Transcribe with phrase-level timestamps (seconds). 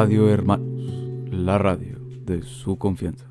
[0.00, 3.26] Radio Hermanos, la radio de su confianza.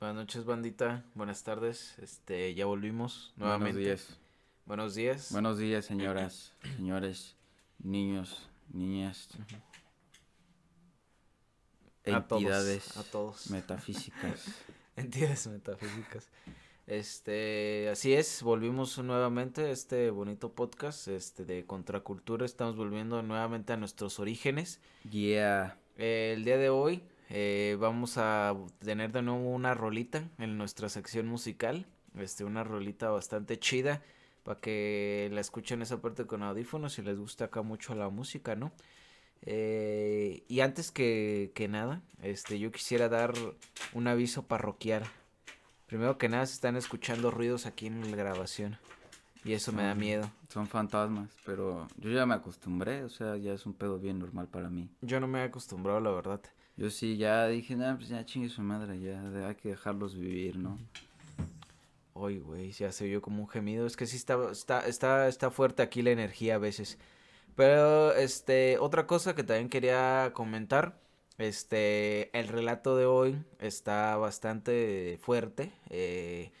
[0.00, 1.04] Buenas noches, bandita.
[1.14, 1.98] Buenas tardes.
[1.98, 3.82] Este, ya volvimos nuevamente.
[3.82, 4.18] Buenos días.
[4.64, 5.28] Buenos días.
[5.30, 7.36] Buenos días, señoras, señores,
[7.80, 9.28] niños, niñas,
[12.06, 13.50] A todos, entidades a todos.
[13.50, 14.46] metafísicas.
[14.96, 16.30] Entidades metafísicas.
[16.86, 22.44] Este, así es, volvimos nuevamente a este bonito podcast este de Contracultura.
[22.44, 24.80] Estamos volviendo nuevamente a nuestros orígenes.
[25.10, 25.78] Yeah.
[25.96, 30.90] Eh, el día de hoy eh, vamos a tener de nuevo una rolita en nuestra
[30.90, 31.86] sección musical.
[32.18, 34.02] Este, una rolita bastante chida
[34.42, 38.56] para que la escuchen esa parte con audífonos si les gusta acá mucho la música,
[38.56, 38.72] ¿no?
[39.40, 43.32] Eh, y antes que, que nada, este, yo quisiera dar
[43.94, 45.04] un aviso parroquial.
[45.94, 48.76] Primero que nada, se están escuchando ruidos aquí en la grabación.
[49.44, 50.28] Y eso me da miedo.
[50.48, 54.48] Son fantasmas, pero yo ya me acostumbré, o sea, ya es un pedo bien normal
[54.48, 54.90] para mí.
[55.02, 56.40] Yo no me he acostumbrado, la verdad.
[56.76, 60.56] Yo sí, ya dije, nah, pues ya chingue su madre, ya hay que dejarlos vivir,
[60.56, 60.80] ¿no?
[62.12, 63.86] Uy, güey, ya se oyó como un gemido.
[63.86, 66.98] Es que sí está, está, está, está fuerte aquí la energía a veces.
[67.54, 71.03] Pero, este, otra cosa que también quería comentar.
[71.38, 75.72] Este, el relato de hoy está bastante fuerte.
[75.90, 76.52] eh,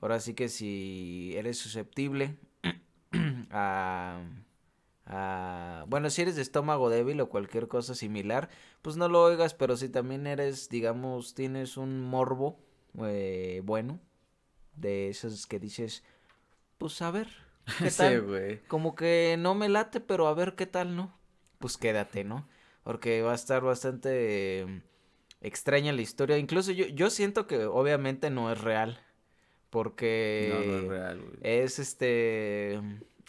[0.00, 2.38] ahora sí que si eres susceptible
[3.50, 4.22] a,
[5.06, 8.50] a- Bueno, si eres de estómago débil o cualquier cosa similar,
[8.82, 12.58] pues no lo oigas, pero si también eres, digamos, tienes un morbo
[13.04, 14.00] eh, bueno,
[14.76, 16.04] de esos que dices,
[16.78, 17.28] pues a ver,
[17.80, 18.26] ¿qué tal?
[18.26, 18.60] güey.
[18.68, 21.18] Como que no me late, pero a ver qué tal, ¿no?
[21.58, 22.48] Pues quédate, ¿no?
[22.82, 24.82] Porque va a estar bastante eh,
[25.40, 26.38] extraña la historia.
[26.38, 28.98] Incluso yo, yo siento que obviamente no es real.
[29.70, 31.32] Porque No, no es real, güey.
[31.42, 32.80] es este.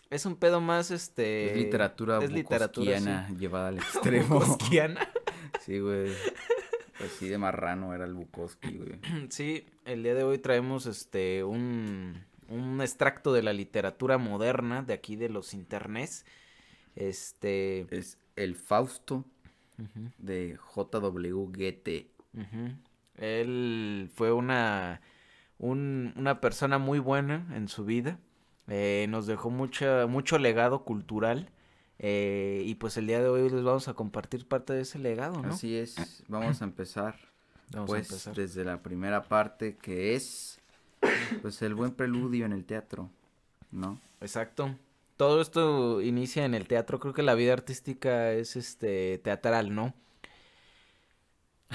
[0.10, 1.52] Es un pedo más este.
[1.52, 3.06] Es literatura es literatura, sí.
[3.06, 4.40] bukowskiana llevada al extremo.
[4.40, 5.11] Bukowskiana.
[5.60, 6.11] Sí, güey.
[7.06, 9.00] Así de marrano era el Bukowski, güey.
[9.30, 14.94] Sí, el día de hoy traemos este un, un extracto de la literatura moderna de
[14.94, 16.26] aquí de los internets.
[16.95, 17.86] Este.
[17.95, 19.26] Es el Fausto
[20.17, 21.31] de J.W.
[21.33, 22.08] Goethe.
[23.17, 25.02] Él fue una,
[25.58, 28.19] un- una persona muy buena en su vida.
[28.67, 31.49] eh, nos dejó mucha, mucho legado cultural.
[31.99, 35.42] eh, y pues el día de hoy les vamos a compartir parte de ese legado,
[35.42, 35.49] ¿no?
[35.49, 37.15] Así es, vamos a empezar
[37.71, 38.36] Vamos pues a empezar.
[38.36, 40.59] desde la primera parte que es
[41.42, 43.09] pues el buen preludio en el teatro,
[43.71, 43.99] ¿no?
[44.19, 44.75] Exacto.
[45.21, 46.99] Todo esto inicia en el teatro.
[46.99, 49.93] Creo que la vida artística es este teatral, ¿no?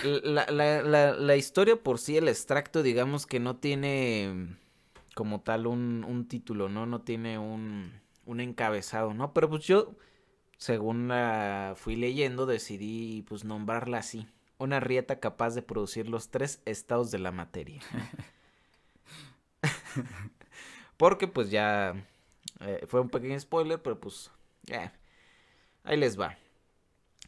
[0.02, 4.56] La, la, la, la historia por sí, el extracto, digamos que no tiene
[5.14, 6.86] como tal un, un título, ¿no?
[6.86, 7.92] No tiene un,
[8.24, 9.32] un encabezado, ¿no?
[9.32, 9.94] Pero pues yo,
[10.58, 14.26] según la fui leyendo, decidí pues nombrarla así.
[14.58, 17.82] Una rieta capaz de producir los tres estados de la materia.
[20.96, 21.94] Porque pues ya
[22.60, 24.30] eh, fue un pequeño spoiler, pero pues
[24.68, 24.90] eh,
[25.84, 26.36] ahí les va.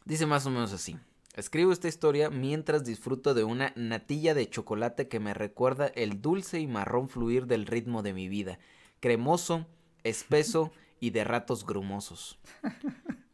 [0.05, 0.97] Dice más o menos así.
[1.35, 6.59] Escribo esta historia mientras disfruto de una natilla de chocolate que me recuerda el dulce
[6.59, 8.59] y marrón fluir del ritmo de mi vida.
[8.99, 9.67] Cremoso,
[10.03, 12.39] espeso y de ratos grumosos.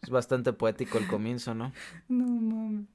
[0.04, 1.74] Es bastante poético el comienzo, ¿no?
[2.08, 2.86] No mames.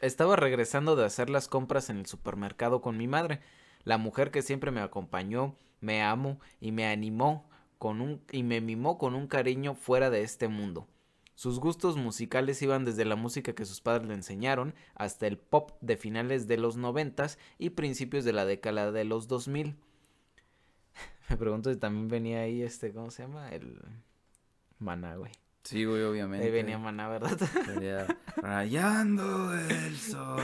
[0.00, 3.40] Estaba regresando de hacer las compras en el supermercado con mi madre,
[3.84, 7.46] la mujer que siempre me acompañó, me amó y me animó
[7.78, 10.86] con un y me mimó con un cariño fuera de este mundo.
[11.34, 15.72] Sus gustos musicales iban desde la música que sus padres le enseñaron hasta el pop
[15.80, 19.76] de finales de los noventas y principios de la década de los 2000.
[21.28, 23.50] Me pregunto si también venía ahí este, ¿cómo se llama?
[23.50, 23.80] El
[24.78, 25.32] Maná, güey.
[25.64, 26.44] Sí, güey, obviamente.
[26.46, 27.38] Ahí venía Maná, ¿verdad?
[27.64, 30.42] Sería rayando el sol.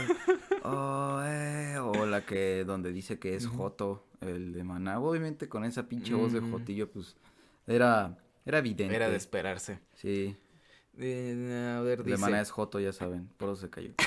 [0.62, 3.46] Oh, eh, O la que donde dice que es.
[3.46, 4.98] Joto, el de Maná.
[4.98, 6.40] Obviamente con esa pinche voz de.
[6.40, 7.16] Jotillo, pues
[7.66, 8.96] era, era evidente.
[8.96, 9.78] Era de esperarse.
[9.94, 10.36] Sí,
[10.98, 12.16] Eh, a ver, el de.
[12.16, 13.92] Maná es Joto, ya saben, por eso se cayó.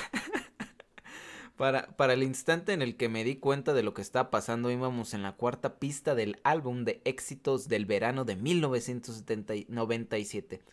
[1.55, 4.71] Para, para el instante en el que me di cuenta de lo que estaba pasando,
[4.71, 10.63] íbamos en la cuarta pista del álbum de éxitos del verano de 1997.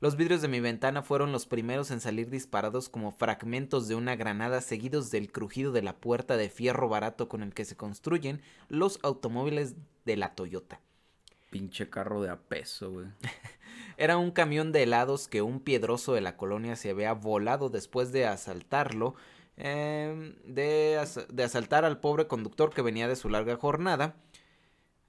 [0.00, 4.14] Los vidrios de mi ventana fueron los primeros en salir disparados como fragmentos de una
[4.14, 8.40] granada seguidos del crujido de la puerta de fierro barato con el que se construyen
[8.68, 9.74] los automóviles
[10.04, 10.80] de la Toyota.
[11.50, 13.06] Pinche carro de a peso, güey.
[13.96, 18.12] Era un camión de helados que un piedroso de la colonia se había volado después
[18.12, 19.16] de asaltarlo,
[19.56, 24.14] em, de, as- de asaltar al pobre conductor que venía de su larga jornada.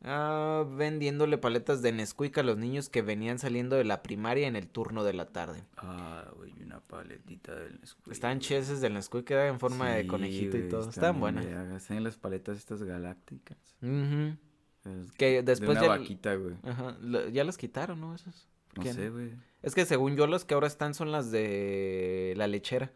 [0.02, 4.56] Ah, vendiéndole paletas de Nesquik a los niños que venían saliendo de la primaria en
[4.56, 5.64] el turno de la tarde.
[5.76, 8.06] Ah, güey, una paletita del Nesquik.
[8.06, 8.40] Güey.
[8.40, 10.90] cheses del Nesquik en forma de conejito y todo.
[10.90, 11.46] están buenas.
[11.46, 13.58] Están las paletas estas galácticas.
[13.82, 14.38] Ujú.
[14.86, 16.56] Es Que después de una ya- vaquita, güey.
[16.64, 16.98] Ajá,
[17.34, 18.16] ya las quitaron, ¿no?
[18.16, 18.48] Esos.
[18.74, 19.32] ¿Por No sé, güey.
[19.62, 22.94] Es que según yo las que ahora están son las de la lechera.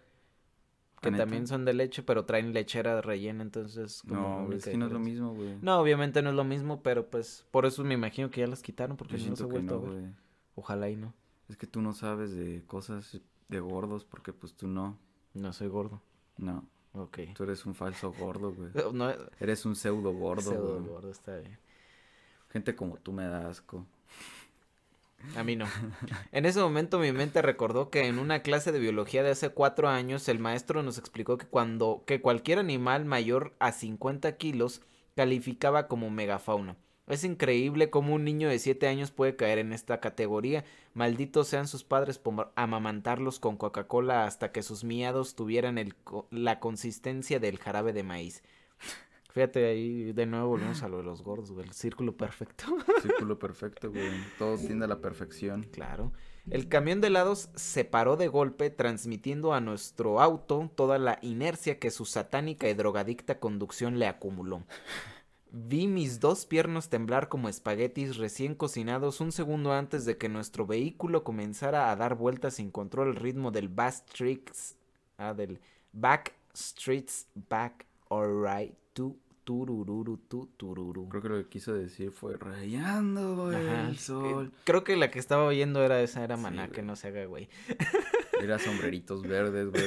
[1.04, 1.24] Que ¿Ah, neta?
[1.24, 4.92] también son de leche, pero traen lechera rellena, entonces como No, es que no es
[4.92, 5.58] lo mismo, güey.
[5.62, 8.62] No, obviamente no es lo mismo, pero pues por eso me imagino que ya las
[8.64, 10.02] quitaron porque Yo no siento que vuelto no, a ver.
[10.02, 10.14] güey.
[10.56, 11.14] Ojalá y no.
[11.50, 13.20] Es que tú no sabes de cosas
[13.50, 14.98] de gordos porque pues tú no.
[15.34, 16.02] No soy gordo.
[16.38, 17.20] No, Ok.
[17.36, 18.70] tú eres un falso gordo, güey.
[18.94, 21.58] No, Eres un pseudo gordo, pseudo gordo, está bien.
[22.50, 23.86] Gente como tú me da asco.
[25.36, 25.66] A mí no.
[26.32, 29.90] En ese momento mi mente recordó que en una clase de biología de hace cuatro
[29.90, 34.82] años el maestro nos explicó que cuando que cualquier animal mayor a 50 kilos
[35.16, 36.76] calificaba como megafauna.
[37.08, 40.64] Es increíble cómo un niño de 7 años puede caer en esta categoría.
[40.94, 45.94] Malditos sean sus padres por amamantarlos con Coca-Cola hasta que sus miados tuvieran
[46.32, 48.42] la consistencia del jarabe de maíz.
[49.34, 52.66] Fíjate ahí, de nuevo volvemos a lo de los gordos, güey, el círculo perfecto.
[53.02, 54.12] Círculo perfecto, güey.
[54.38, 55.64] Todo tiende a la perfección.
[55.72, 56.12] Claro.
[56.52, 61.80] El camión de helados se paró de golpe, transmitiendo a nuestro auto toda la inercia
[61.80, 64.66] que su satánica y drogadicta conducción le acumuló.
[65.50, 70.68] Vi mis dos piernas temblar como espaguetis recién cocinados un segundo antes de que nuestro
[70.68, 74.78] vehículo comenzara a dar vueltas sin control el ritmo del Streets,
[75.18, 75.60] ah, del
[75.92, 81.08] Back Streets Back Alright tu turururu tu tururu.
[81.10, 84.48] Creo que lo que quiso decir fue rayando Ajá, el sol.
[84.54, 87.26] eh, Creo que la que estaba oyendo era esa, era Maná, que no se haga,
[87.26, 87.50] güey.
[88.42, 89.84] Era sombreritos verdes, güey.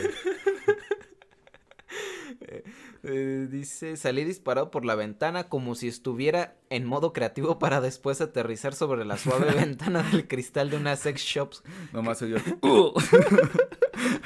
[3.03, 8.21] Eh, dice, salí disparado por la ventana como si estuviera en modo creativo para después
[8.21, 11.53] aterrizar sobre la suave ventana del cristal de una sex shop.
[11.93, 12.37] Nomás oyó.
[12.63, 12.93] ¡Uh!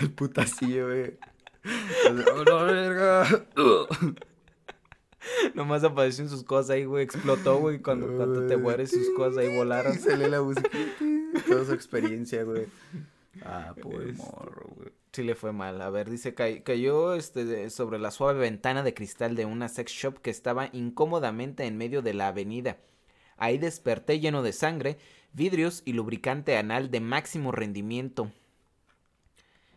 [0.00, 1.18] el putacillo, güey.
[2.36, 3.46] ¡Oh, la verga!
[5.60, 7.04] Nomás apareció en sus cosas ahí, güey.
[7.04, 7.80] Explotó, güey.
[7.82, 9.92] Cuando, cuando te mueres, sus cosas ahí volaron.
[9.96, 10.70] Y sale la música.
[11.46, 12.66] Toda su experiencia, güey.
[13.42, 14.88] Ah, pobre Es- morro, güey.
[15.12, 15.82] Sí le fue mal.
[15.82, 19.92] A ver, dice, "Cay- cayó este, sobre la suave ventana de cristal de una sex
[19.92, 22.78] shop que estaba incómodamente en medio de la avenida.
[23.36, 24.96] Ahí desperté lleno de sangre,
[25.34, 28.30] vidrios y lubricante anal de máximo rendimiento.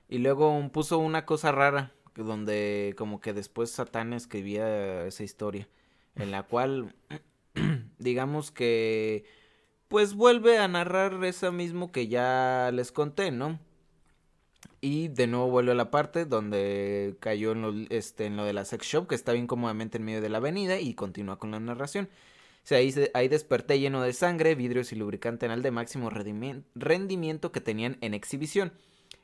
[0.07, 5.67] Y luego puso una cosa rara, donde como que después Satán escribía esa historia,
[6.15, 6.95] en la cual,
[7.99, 9.25] digamos que,
[9.87, 13.59] pues vuelve a narrar esa mismo que ya les conté, ¿no?
[14.81, 18.53] Y de nuevo vuelve a la parte donde cayó en lo, este, en lo de
[18.53, 21.59] la sex shop, que estaba incómodamente en medio de la avenida, y continúa con la
[21.59, 22.09] narración.
[22.63, 26.63] O sea, ahí, ahí desperté lleno de sangre, vidrios y lubricante anal de máximo rendimien-
[26.75, 28.73] rendimiento que tenían en exhibición.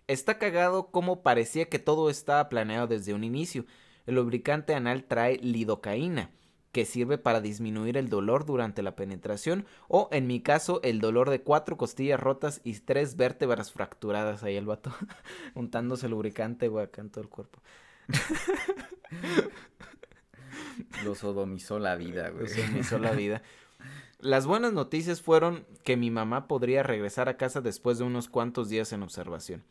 [0.10, 3.68] Está cagado como parecía que todo estaba planeado desde un inicio.
[4.08, 6.32] El lubricante anal trae lidocaína,
[6.72, 11.30] que sirve para disminuir el dolor durante la penetración, o en mi caso, el dolor
[11.30, 14.42] de cuatro costillas rotas y tres vértebras fracturadas.
[14.42, 14.92] Ahí el vato
[15.54, 17.62] untándose lubricante, güey, acá en todo el cuerpo.
[21.04, 22.48] Lo sodomizó la vida, güey.
[22.74, 23.44] Me hizo la vida.
[24.20, 28.70] Las buenas noticias fueron que mi mamá podría regresar a casa después de unos cuantos
[28.70, 29.64] días en observación.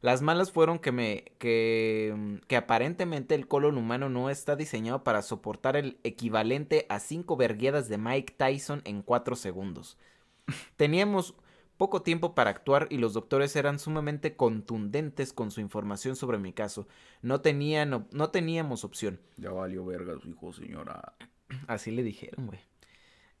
[0.00, 5.20] Las malas fueron que me que, que aparentemente el colon humano no está diseñado para
[5.22, 9.98] soportar el equivalente a cinco verguedas de Mike Tyson en cuatro segundos.
[10.76, 11.34] Teníamos
[11.76, 16.52] poco tiempo para actuar y los doctores eran sumamente contundentes con su información sobre mi
[16.52, 16.86] caso.
[17.22, 19.20] No tenían op- no teníamos opción.
[19.36, 21.14] Ya valió verga su hijo, señora.
[21.66, 22.60] Así le dijeron, güey.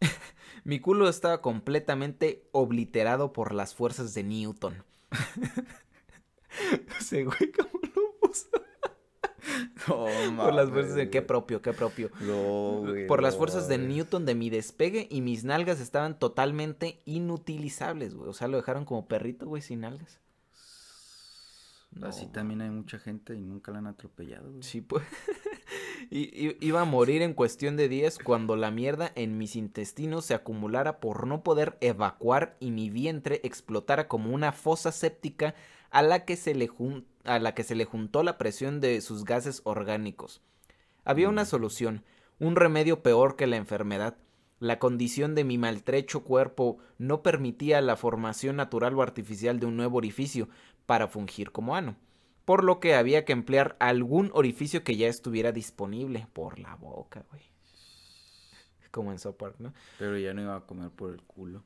[0.64, 4.84] Mi culo estaba completamente obliterado por las fuerzas de Newton.
[7.10, 8.48] Güey, ¿cómo lo puso?
[9.88, 11.10] No, Por las fuerzas de...
[11.10, 12.10] Qué propio, qué propio.
[12.20, 13.78] No, güey, Por las fuerzas de.
[13.78, 18.28] Newton de mi despegue y mis nalgas estaban totalmente inutilizables, güey.
[18.28, 20.20] O sea, lo dejaron como perrito, güey, sin nalgas.
[22.02, 24.62] Así también hay mucha gente y nunca la han atropellado, güey.
[24.62, 25.02] Sí, pues.
[26.10, 30.34] I- iba a morir en cuestión de días cuando la mierda en mis intestinos se
[30.34, 35.54] acumulara por no poder evacuar y mi vientre explotara como una fosa séptica
[35.90, 39.00] a la que se le, jun- a la que se le juntó la presión de
[39.00, 40.40] sus gases orgánicos.
[41.04, 41.46] Había una Mm.
[41.46, 42.04] solución,
[42.38, 44.16] un remedio peor que la enfermedad.
[44.58, 49.76] La condición de mi maltrecho cuerpo no permitía la formación natural o artificial de un
[49.76, 50.48] nuevo orificio
[50.86, 51.96] para fungir como ano
[52.44, 57.24] por lo que había que emplear algún orificio que ya estuviera disponible por la boca,
[57.30, 57.42] güey.
[58.90, 59.72] como en South Park, ¿no?
[59.98, 61.62] Pero ya no iba a comer por el culo.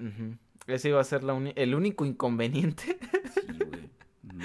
[0.00, 0.36] Ujú.
[0.66, 2.98] Ese iba a ser la el único inconveniente.
[3.34, 3.90] Sí, güey.
[4.22, 4.44] No.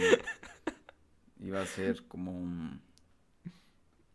[1.39, 2.81] Iba a ser como un...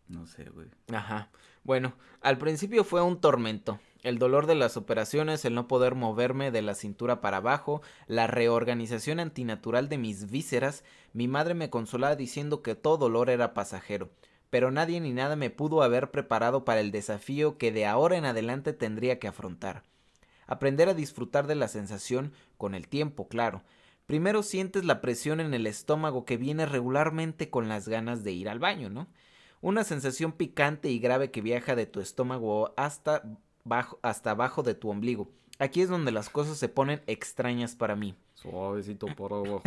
[0.08, 0.68] No sé, güey.
[0.92, 1.30] Ajá.
[1.62, 3.78] Bueno, al principio fue un tormento.
[4.02, 8.26] El dolor de las operaciones, el no poder moverme de la cintura para abajo, la
[8.26, 14.10] reorganización antinatural de mis vísceras, mi madre me consolaba diciendo que todo dolor era pasajero.
[14.48, 18.24] Pero nadie ni nada me pudo haber preparado para el desafío que de ahora en
[18.24, 19.84] adelante tendría que afrontar.
[20.50, 23.62] Aprender a disfrutar de la sensación con el tiempo, claro.
[24.06, 28.48] Primero sientes la presión en el estómago que viene regularmente con las ganas de ir
[28.48, 29.06] al baño, ¿no?
[29.60, 33.22] Una sensación picante y grave que viaja de tu estómago hasta,
[33.62, 35.30] bajo, hasta abajo de tu ombligo.
[35.60, 38.16] Aquí es donde las cosas se ponen extrañas para mí.
[38.34, 39.62] Suavecito por abajo.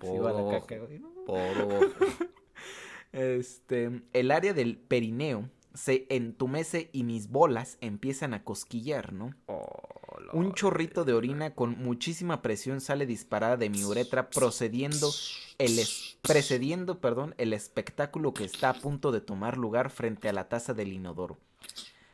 [0.00, 1.02] Por Sí.
[1.24, 1.86] Por abajo.
[3.12, 9.32] Este, el área del perineo se entumece y mis bolas empiezan a cosquillar, ¿no?
[9.46, 9.87] Oh,
[10.32, 15.10] Un chorrito de orina con muchísima presión sale disparada de mi uretra procediendo
[15.58, 20.32] el es- precediendo, perdón, el espectáculo que está a punto de tomar lugar frente a
[20.32, 21.38] la taza del inodoro.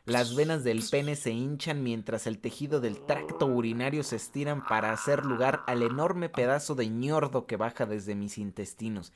[0.06, 4.92] Las venas del pene se hinchan mientras el tejido del tracto urinario se estiran para
[4.92, 9.12] hacer lugar al enorme pedazo de ñordo que baja desde mis intestinos,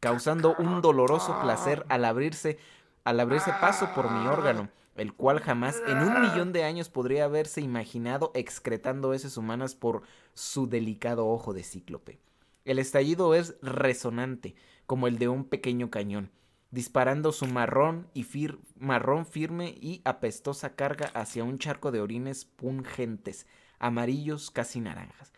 [0.00, 2.58] causando un doloroso placer al abrirse
[3.04, 7.24] al abrirse paso por mi órgano, el cual jamás en un millón de años podría
[7.24, 10.02] haberse imaginado excretando heces humanas por
[10.34, 12.18] su delicado ojo de cíclope.
[12.64, 14.54] El estallido es resonante,
[14.86, 16.30] como el de un pequeño cañón,
[16.70, 22.44] disparando su marrón y fir- marrón firme y apestosa carga hacia un charco de orines
[22.44, 23.46] pungentes,
[23.78, 25.32] amarillos casi naranjas.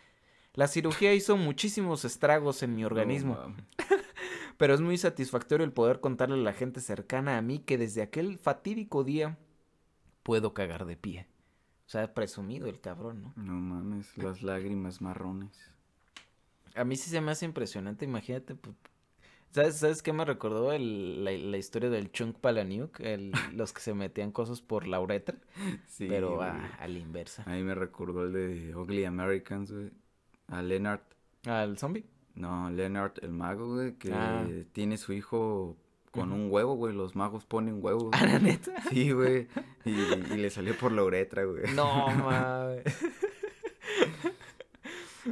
[0.52, 3.38] La cirugía hizo muchísimos estragos en mi organismo,
[4.56, 8.02] pero es muy satisfactorio el poder contarle a la gente cercana a mí que desde
[8.02, 9.37] aquel fatídico día
[10.25, 11.28] puedo cagar de pie.
[11.87, 13.33] O sea, presumido el cabrón, ¿no?
[13.37, 15.57] No mames, las lágrimas marrones.
[16.75, 18.57] A mí sí se me hace impresionante, imagínate.
[19.52, 22.99] ¿Sabes, ¿sabes qué me recordó el- la, la historia del Chunk Palaniuk?
[22.99, 25.37] El, los que se metían cosas por la uretra,
[25.87, 27.45] Sí, pero a la inversa.
[27.47, 29.90] A mí me recordó el de Ugly Americans, güey.
[30.49, 31.02] A Leonard.
[31.47, 32.04] ¿Al zombie?
[32.35, 34.45] No, Leonard el mago, güey, que Ah.
[34.73, 35.76] tiene su hijo
[36.14, 36.94] con un huevo, güey.
[36.94, 38.11] Los magos ponen huevos.
[38.12, 38.73] ¿A la neta?
[38.90, 39.49] Sí, güey.
[39.85, 41.75] Y, y le salió por la uretra, güey.
[41.75, 42.83] No, mames.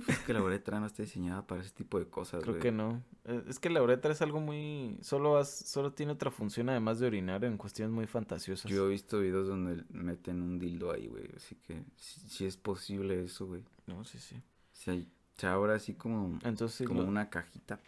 [0.09, 2.63] Es que la uretra no está diseñada para ese tipo de cosas, Creo güey.
[2.63, 3.03] que no.
[3.27, 4.97] Eh, Es que la uretra es algo muy...
[5.03, 8.71] Solo, has- solo tiene otra función además de orinar en cuestiones muy fantasiosas.
[8.71, 11.29] Yo he visto videos donde meten un dildo ahí, güey.
[11.37, 13.63] Así que sí es posible eso, güey.
[13.87, 14.37] No, sí, sí.
[14.73, 17.79] Se abre así como, Entonces, como lo- una cajita.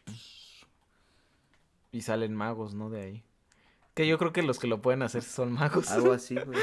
[1.94, 2.90] Y salen magos, ¿no?
[2.90, 3.24] De ahí.
[3.94, 5.88] Que yo creo que los que lo pueden hacer son magos.
[5.90, 6.58] Algo así, güey.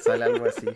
[0.00, 0.66] Sale algo así.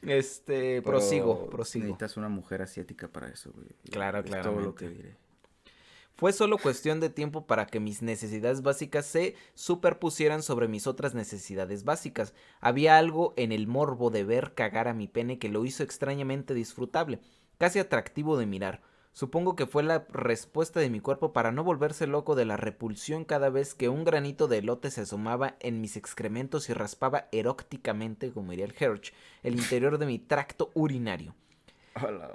[0.00, 1.84] Este, Pero prosigo, prosigo.
[1.84, 3.68] Necesitas una mujer asiática para eso, güey.
[3.90, 5.16] Claro, Es todo lo que diré.
[6.16, 11.14] Fue solo cuestión de tiempo para que mis necesidades básicas se superpusieran sobre mis otras
[11.14, 12.34] necesidades básicas.
[12.60, 16.54] Había algo en el morbo de ver cagar a mi pene que lo hizo extrañamente
[16.54, 17.20] disfrutable,
[17.58, 18.80] casi atractivo de mirar.
[19.18, 23.24] Supongo que fue la respuesta de mi cuerpo para no volverse loco de la repulsión
[23.24, 28.30] cada vez que un granito de elote se asomaba en mis excrementos y raspaba eróticamente,
[28.30, 31.34] como diría el Herch, el interior de mi tracto urinario.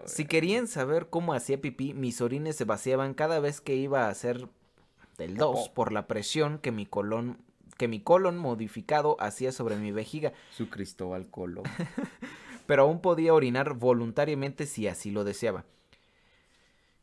[0.04, 4.10] Si querían saber cómo hacía pipí, mis orines se vaciaban cada vez que iba a
[4.10, 4.50] hacer
[5.18, 7.38] del 2 por la presión que mi colon
[7.78, 11.64] que mi colon modificado hacía sobre mi vejiga, Su Cristóbal Colón.
[12.68, 15.64] pero aún podía orinar voluntariamente si así lo deseaba.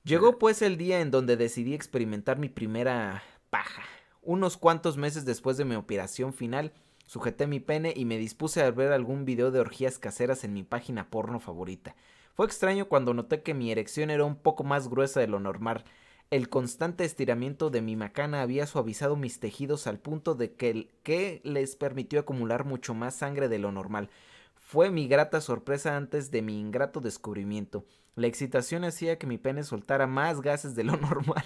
[0.03, 3.83] Llegó pues el día en donde decidí experimentar mi primera paja.
[4.23, 6.73] Unos cuantos meses después de mi operación final,
[7.07, 10.63] sujeté mi pene y me dispuse a ver algún video de orgías caseras en mi
[10.63, 11.97] página porno favorita.
[12.35, 15.85] Fue extraño cuando noté que mi erección era un poco más gruesa de lo normal.
[16.31, 20.91] El constante estiramiento de mi macana había suavizado mis tejidos al punto de que, el-
[21.03, 24.09] que les permitió acumular mucho más sangre de lo normal.
[24.55, 27.85] Fue mi grata sorpresa antes de mi ingrato descubrimiento.
[28.21, 31.43] La excitación hacía que mi pene soltara más gases de lo normal.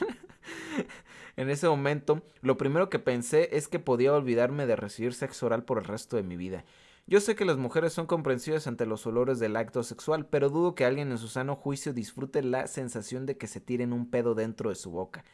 [1.36, 5.64] en ese momento, lo primero que pensé es que podía olvidarme de recibir sexo oral
[5.64, 6.64] por el resto de mi vida.
[7.06, 10.74] Yo sé que las mujeres son comprensivas ante los olores del acto sexual, pero dudo
[10.74, 14.34] que alguien en su sano juicio disfrute la sensación de que se tiren un pedo
[14.34, 15.24] dentro de su boca.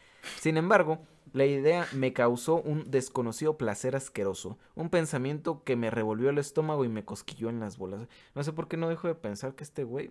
[0.41, 0.99] Sin embargo,
[1.33, 6.85] la idea me causó un desconocido placer asqueroso, un pensamiento que me revolvió el estómago
[6.85, 8.09] y me cosquilló en las bolas.
[8.35, 10.11] No sé por qué no dejo de pensar que este güey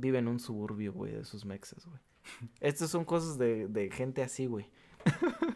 [0.00, 2.00] vive en un suburbio, güey, de sus mexas, güey.
[2.60, 4.66] Estas son cosas de, de gente así, güey.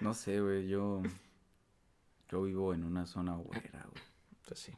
[0.00, 1.02] No sé, güey, yo...
[2.30, 4.02] Yo vivo en una zona güera, güey.
[4.46, 4.72] Pues sí.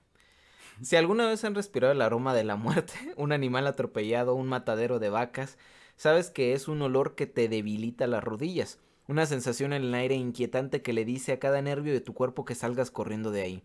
[0.82, 4.98] Si alguna vez han respirado el aroma de la muerte, un animal atropellado, un matadero
[4.98, 5.58] de vacas,
[5.96, 10.14] sabes que es un olor que te debilita las rodillas, una sensación en el aire
[10.14, 13.64] inquietante que le dice a cada nervio de tu cuerpo que salgas corriendo de ahí.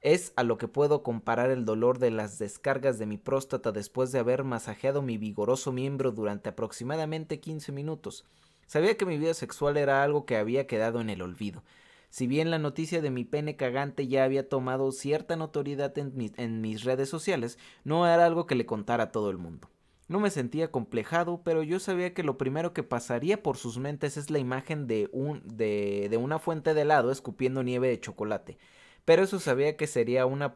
[0.00, 4.12] Es a lo que puedo comparar el dolor de las descargas de mi próstata después
[4.12, 8.24] de haber masajeado mi vigoroso miembro durante aproximadamente 15 minutos.
[8.66, 11.64] Sabía que mi vida sexual era algo que había quedado en el olvido.
[12.08, 16.84] Si bien la noticia de mi pene cagante ya había tomado cierta notoriedad en, mis
[16.84, 19.68] redes sociales, no era algo que le contara a todo el mundo.
[20.08, 24.16] No me sentía complejado, pero yo sabía que lo primero que pasaría por sus mentes
[24.16, 28.56] es la imagen de, un, de, de una fuente de helado escupiendo nieve de chocolate
[29.04, 30.54] pero eso sabía que sería una,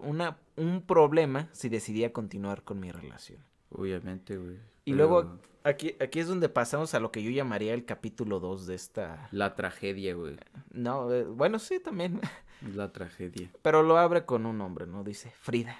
[0.00, 3.42] una un problema si decidía continuar con mi relación.
[3.70, 4.58] Obviamente, güey.
[4.84, 8.66] Y luego aquí, aquí es donde pasamos a lo que yo llamaría el capítulo 2
[8.66, 9.28] de esta...
[9.32, 10.36] La tragedia, güey.
[10.70, 12.20] No, eh, bueno, sí, también.
[12.74, 13.50] La tragedia.
[13.62, 15.04] Pero lo abre con un nombre, ¿no?
[15.04, 15.76] Dice, Frida,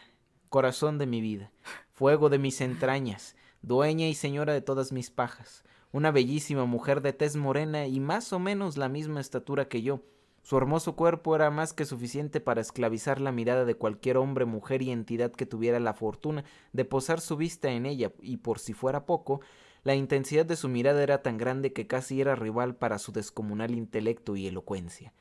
[0.48, 1.52] corazón de mi vida,
[1.92, 7.12] fuego de mis entrañas, dueña y señora de todas mis pajas, una bellísima mujer de
[7.12, 10.02] tez morena y más o menos la misma estatura que yo,
[10.46, 14.80] su hermoso cuerpo era más que suficiente para esclavizar la mirada de cualquier hombre, mujer
[14.80, 18.72] y entidad que tuviera la fortuna de posar su vista en ella, y por si
[18.72, 19.40] fuera poco,
[19.82, 23.74] la intensidad de su mirada era tan grande que casi era rival para su descomunal
[23.74, 25.12] intelecto y elocuencia.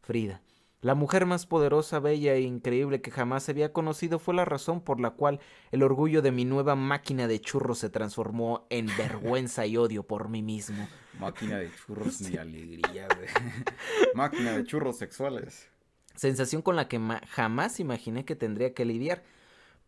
[0.00, 0.42] Frida,
[0.82, 4.98] la mujer más poderosa, bella e increíble que jamás había conocido fue la razón por
[4.98, 5.38] la cual
[5.70, 10.28] el orgullo de mi nueva máquina de churros se transformó en vergüenza y odio por
[10.28, 10.88] mí mismo.
[11.20, 13.28] Máquina de churros ni alegría, güey.
[14.14, 15.68] Máquina de churros sexuales.
[16.16, 19.22] Sensación con la que jamás imaginé que tendría que lidiar.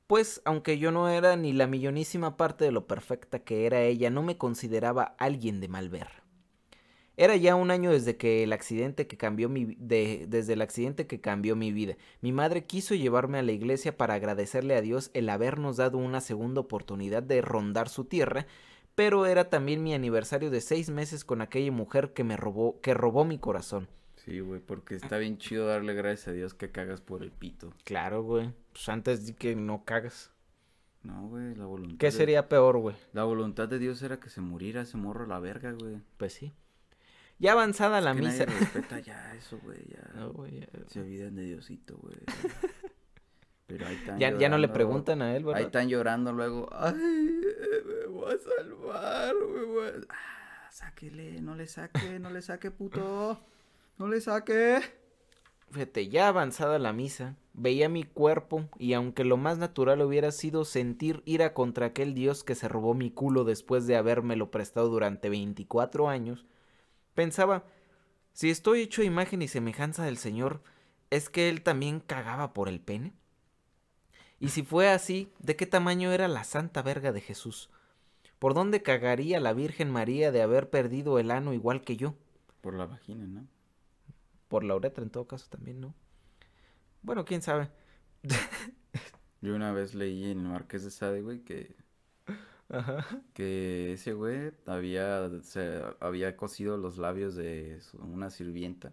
[0.07, 4.11] Pues, aunque yo no era ni la millonísima parte de lo perfecta que era ella,
[4.11, 6.24] no me consideraba alguien de mal ver.
[7.17, 11.07] Era ya un año desde que el accidente que cambió mi de, desde el accidente
[11.07, 11.97] que cambió mi vida.
[12.21, 16.21] Mi madre quiso llevarme a la iglesia para agradecerle a Dios el habernos dado una
[16.21, 18.47] segunda oportunidad de rondar su tierra,
[18.97, 22.95] pero era también mi aniversario de seis meses con aquella mujer que me robó, que
[22.95, 23.89] robó mi corazón.
[24.17, 27.75] Sí, güey, porque está bien chido darle gracias a Dios que cagas por el pito.
[27.85, 28.53] Claro, güey.
[28.73, 30.33] Pues antes de que no cagas.
[31.03, 31.99] No, güey, la voluntad.
[31.99, 32.97] ¿Qué sería peor, güey?
[33.13, 36.01] La voluntad de Dios era que se muriera ese morro a la verga, güey.
[36.17, 36.55] Pues sí.
[37.45, 38.47] Ya avanzada la que misa.
[38.47, 39.85] Nadie respeta ya eso, güey.
[39.87, 39.99] Ya.
[40.15, 40.67] No, güey.
[40.87, 42.17] Se olvidan de Diosito, güey.
[43.67, 44.19] Pero ahí están.
[44.19, 45.59] Ya, ya no le preguntan a él, ¿verdad?
[45.59, 46.71] Ahí están llorando luego.
[46.73, 49.93] Ay, me voy a salvar, güey.
[50.09, 53.39] Ah, sáquele, no le saque, no le saque, puto.
[53.99, 54.81] No le saque.
[55.71, 60.65] Fíjate, ya avanzada la misa, veía mi cuerpo y aunque lo más natural hubiera sido
[60.65, 65.29] sentir ira contra aquel dios que se robó mi culo después de habérmelo prestado durante
[65.29, 66.47] 24 años,
[67.15, 67.65] Pensaba,
[68.33, 70.63] si estoy hecho imagen y semejanza del Señor,
[71.11, 73.13] ¿es que Él también cagaba por el pene?
[74.41, 77.71] Y si fue así, ¿de qué tamaño era la santa verga de Jesús?
[78.39, 82.15] ¿Por dónde cagaría la Virgen María de haber perdido el ano igual que yo?
[82.61, 83.47] Por la vagina, ¿no?
[84.49, 85.95] Por la uretra en todo caso también, ¿no?
[87.03, 87.71] Bueno, quién sabe.
[89.41, 91.77] yo una vez leí en el Marqués de Sade, güey, que
[93.35, 98.93] que ese güey había, se, había cosido los labios de una sirvienta.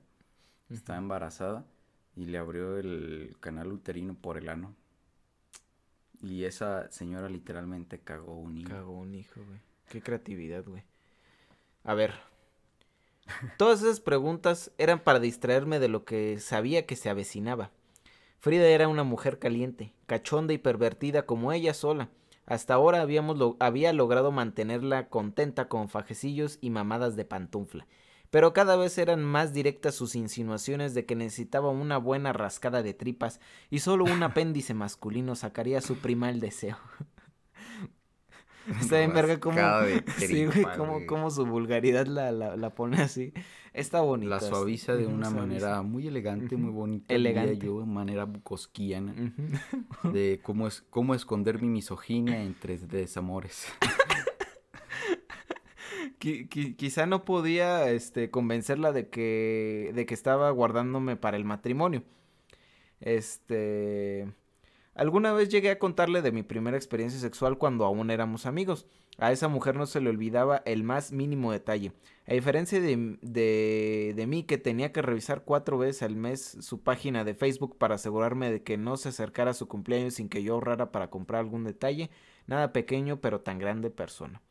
[0.69, 1.65] Estaba embarazada
[2.15, 4.75] y le abrió el canal uterino por el ano.
[6.21, 8.69] Y esa señora literalmente cagó un hijo.
[8.69, 9.59] Cagó un hijo, güey.
[9.89, 10.83] Qué creatividad, güey.
[11.83, 12.13] A ver.
[13.57, 17.71] Todas esas preguntas eran para distraerme de lo que sabía que se avecinaba.
[18.39, 22.09] Frida era una mujer caliente, cachonda y pervertida como ella sola
[22.51, 27.87] hasta ahora habíamos había logrado mantenerla contenta con fajecillos y mamadas de pantufla,
[28.29, 32.93] pero cada vez eran más directas sus insinuaciones de que necesitaba una buena rascada de
[32.93, 36.77] tripas y solo un apéndice masculino sacaría su primal deseo.
[38.81, 39.57] Está bien verga como,
[40.17, 40.65] sí, güey,
[41.07, 43.33] como, su vulgaridad la, la, pone así.
[43.73, 44.29] Está bonito.
[44.29, 47.13] La suaviza de una manera muy elegante, muy bonita.
[47.13, 47.57] Elegante.
[47.57, 49.13] yo, de manera bucosquiana.
[50.03, 53.67] De cómo, es, cómo esconder mi misoginia entre desamores.
[56.19, 62.03] quizá no podía este, convencerla de que, de que estaba guardándome para el matrimonio.
[62.99, 64.27] Este
[64.93, 68.87] Alguna vez llegué a contarle de mi primera experiencia sexual cuando aún éramos amigos.
[69.17, 71.93] A esa mujer no se le olvidaba el más mínimo detalle.
[72.27, 76.81] A diferencia de, de, de, mí que tenía que revisar cuatro veces al mes su
[76.81, 80.43] página de Facebook para asegurarme de que no se acercara a su cumpleaños sin que
[80.43, 82.09] yo ahorrara para comprar algún detalle,
[82.47, 84.41] nada pequeño pero tan grande persona.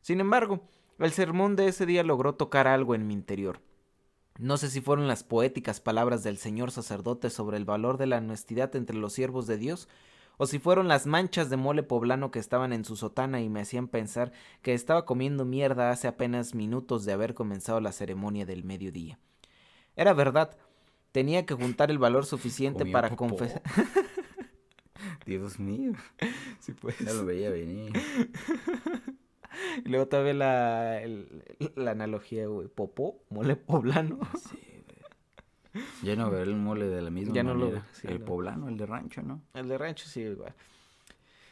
[0.00, 0.62] Sin embargo,
[0.98, 3.60] el sermón de ese día logró tocar algo en mi interior.
[4.38, 8.18] No sé si fueron las poéticas palabras del señor sacerdote sobre el valor de la
[8.18, 9.88] honestidad entre los siervos de Dios,
[10.42, 13.60] o si fueron las manchas de mole poblano que estaban en su sotana y me
[13.60, 18.64] hacían pensar que estaba comiendo mierda hace apenas minutos de haber comenzado la ceremonia del
[18.64, 19.18] mediodía.
[19.96, 20.56] Era verdad,
[21.12, 23.60] tenía que juntar el valor suficiente para confesar.
[25.26, 25.92] Dios mío.
[26.58, 26.98] Sí, pues.
[27.00, 27.92] Ya lo veía venir.
[29.84, 31.42] Y luego todavía la, el-
[31.74, 32.68] la analogía, güey.
[32.68, 34.18] Popó, mole poblano.
[34.48, 34.56] Sí.
[36.02, 38.26] Ya no veo el mole de la misma Ya no lo sí, el no.
[38.26, 39.40] poblano, el de rancho, ¿no?
[39.54, 40.54] El de rancho sí, igual.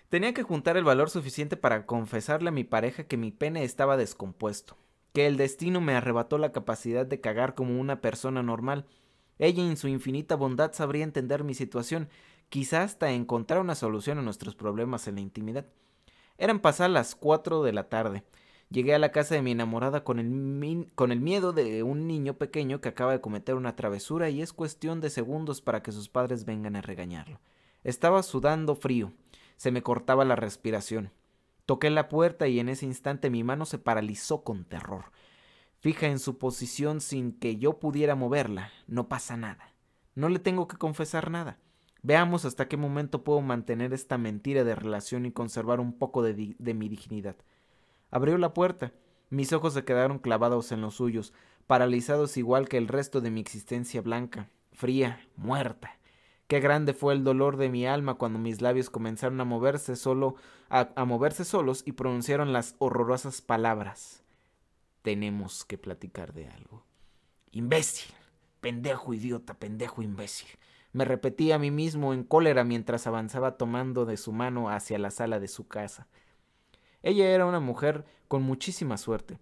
[0.08, 3.96] Tenía que juntar el valor suficiente para confesarle a mi pareja que mi pene estaba
[3.96, 4.76] descompuesto,
[5.12, 8.86] que el destino me arrebató la capacidad de cagar como una persona normal.
[9.38, 12.08] Ella en su infinita bondad sabría entender mi situación,
[12.48, 15.66] quizá hasta encontrar una solución a nuestros problemas en la intimidad.
[16.38, 18.24] Eran pasadas las cuatro de la tarde.
[18.70, 22.34] Llegué a la casa de mi enamorada con el, con el miedo de un niño
[22.34, 26.10] pequeño que acaba de cometer una travesura y es cuestión de segundos para que sus
[26.10, 27.40] padres vengan a regañarlo.
[27.82, 29.12] Estaba sudando frío.
[29.56, 31.10] Se me cortaba la respiración.
[31.64, 35.12] Toqué la puerta y en ese instante mi mano se paralizó con terror.
[35.80, 38.70] Fija en su posición sin que yo pudiera moverla.
[38.86, 39.72] No pasa nada.
[40.14, 41.58] No le tengo que confesar nada.
[42.02, 46.56] Veamos hasta qué momento puedo mantener esta mentira de relación y conservar un poco de,
[46.58, 47.36] de mi dignidad.
[48.10, 48.92] Abrió la puerta.
[49.30, 51.32] Mis ojos se quedaron clavados en los suyos,
[51.66, 55.98] paralizados igual que el resto de mi existencia blanca, fría, muerta.
[56.46, 60.36] Qué grande fue el dolor de mi alma cuando mis labios comenzaron a moverse solo
[60.70, 64.22] a, a moverse solos y pronunciaron las horrorosas palabras.
[65.02, 66.84] Tenemos que platicar de algo.
[67.50, 68.14] Imbécil,
[68.60, 70.48] pendejo idiota, pendejo imbécil.
[70.92, 75.10] Me repetí a mí mismo en cólera mientras avanzaba tomando de su mano hacia la
[75.10, 76.08] sala de su casa.
[77.02, 79.38] Ella era una mujer con muchísima suerte.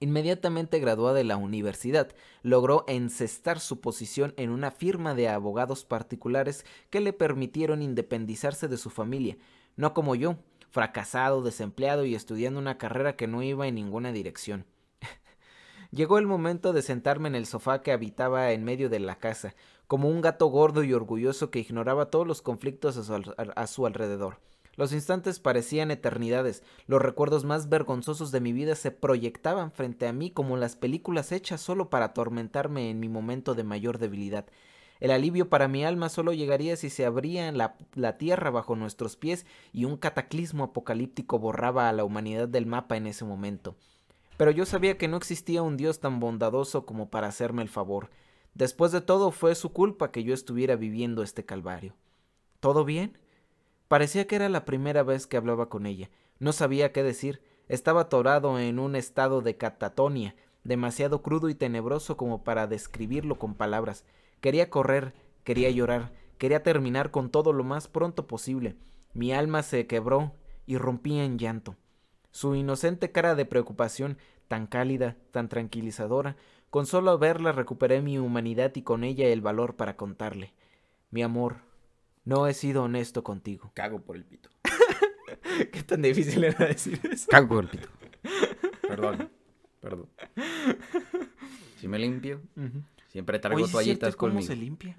[0.00, 6.64] Inmediatamente graduada de la universidad, logró encestar su posición en una firma de abogados particulares
[6.90, 9.36] que le permitieron independizarse de su familia,
[9.74, 10.36] no como yo,
[10.70, 14.66] fracasado, desempleado y estudiando una carrera que no iba en ninguna dirección.
[15.90, 19.56] Llegó el momento de sentarme en el sofá que habitaba en medio de la casa,
[19.88, 23.86] como un gato gordo y orgulloso que ignoraba todos los conflictos a su, a su
[23.86, 24.38] alrededor.
[24.78, 30.12] Los instantes parecían eternidades, los recuerdos más vergonzosos de mi vida se proyectaban frente a
[30.12, 34.46] mí como las películas hechas solo para atormentarme en mi momento de mayor debilidad.
[35.00, 39.16] El alivio para mi alma solo llegaría si se abría la, la tierra bajo nuestros
[39.16, 43.74] pies y un cataclismo apocalíptico borraba a la humanidad del mapa en ese momento.
[44.36, 48.10] Pero yo sabía que no existía un Dios tan bondadoso como para hacerme el favor.
[48.54, 51.96] Después de todo fue su culpa que yo estuviera viviendo este calvario.
[52.60, 53.18] ¿Todo bien?
[53.88, 56.10] Parecía que era la primera vez que hablaba con ella.
[56.38, 57.42] No sabía qué decir.
[57.68, 63.54] Estaba atorado en un estado de catatonia, demasiado crudo y tenebroso como para describirlo con
[63.54, 64.04] palabras.
[64.40, 68.76] Quería correr, quería llorar, quería terminar con todo lo más pronto posible.
[69.14, 70.34] Mi alma se quebró
[70.66, 71.76] y rompí en llanto.
[72.30, 76.36] Su inocente cara de preocupación, tan cálida, tan tranquilizadora,
[76.70, 80.52] con solo verla recuperé mi humanidad y con ella el valor para contarle.
[81.10, 81.67] Mi amor,
[82.24, 83.72] no he sido honesto contigo.
[83.74, 84.50] Cago por el pito.
[85.72, 87.26] ¿Qué tan difícil era decir eso?
[87.30, 87.88] Cago por el pito.
[88.82, 89.30] Perdón.
[89.80, 90.08] Perdón.
[91.76, 92.42] Si me limpio,
[93.08, 94.46] siempre traigo Oye, ¿sí es cierto toallitas cómo conmigo.
[94.46, 94.98] se limpia?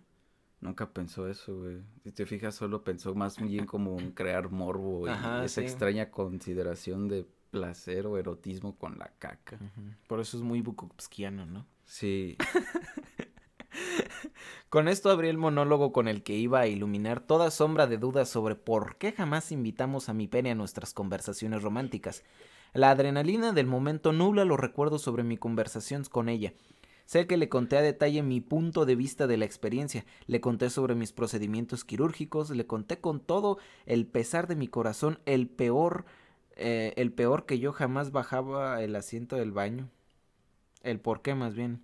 [0.61, 1.77] Nunca pensó eso, güey.
[2.03, 5.67] Si te fijas, solo pensó más bien como un crear morbo y Ajá, esa sí.
[5.67, 9.57] extraña consideración de placer o erotismo con la caca.
[10.07, 11.65] Por eso es muy bukowskiano, ¿no?
[11.85, 12.37] Sí,
[14.69, 18.29] Con esto abrí el monólogo con el que iba a iluminar toda sombra de dudas
[18.29, 22.23] sobre por qué jamás invitamos a mi pene a nuestras conversaciones románticas.
[22.73, 26.53] La adrenalina del momento nubla los recuerdos sobre mi conversación con ella.
[27.05, 30.69] Sé que le conté a detalle mi punto de vista de la experiencia, le conté
[30.69, 36.05] sobre mis procedimientos quirúrgicos, le conté con todo el pesar de mi corazón el peor,
[36.55, 39.89] eh, el peor que yo jamás bajaba el asiento del baño.
[40.83, 41.81] El por qué más bien.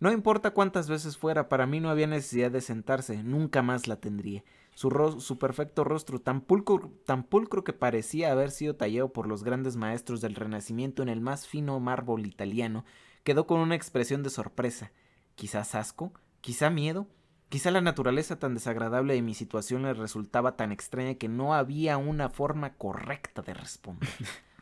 [0.00, 3.96] No importa cuántas veces fuera, para mí no había necesidad de sentarse, nunca más la
[3.96, 4.42] tendría.
[4.74, 9.44] Su, su perfecto rostro, tan pulcro, tan pulcro que parecía haber sido tallado por los
[9.44, 12.84] grandes maestros del Renacimiento en el más fino mármol italiano,
[13.22, 14.90] quedó con una expresión de sorpresa,
[15.36, 17.06] quizás asco, quizá miedo,
[17.48, 21.98] quizá la naturaleza tan desagradable de mi situación le resultaba tan extraña que no había
[21.98, 24.10] una forma correcta de responder.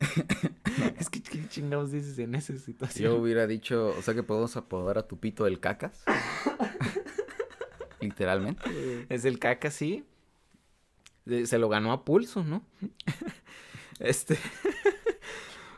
[0.98, 3.04] es que qué chingados dices en esa situación.
[3.12, 6.02] yo hubiera dicho, o sea que podemos apodar a tu pito el cacas.
[8.00, 8.62] Literalmente.
[9.08, 10.04] Es el caca, sí.
[11.44, 12.64] Se lo ganó a pulso, ¿no?
[13.98, 14.38] este.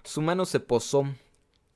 [0.04, 1.04] Su mano se posó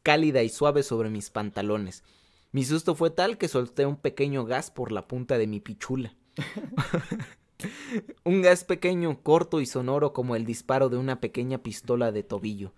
[0.02, 2.04] cálida y suave sobre mis pantalones.
[2.52, 6.14] Mi susto fue tal que solté un pequeño gas por la punta de mi pichula.
[8.24, 12.72] Un gas pequeño, corto y sonoro como el disparo de una pequeña pistola de tobillo.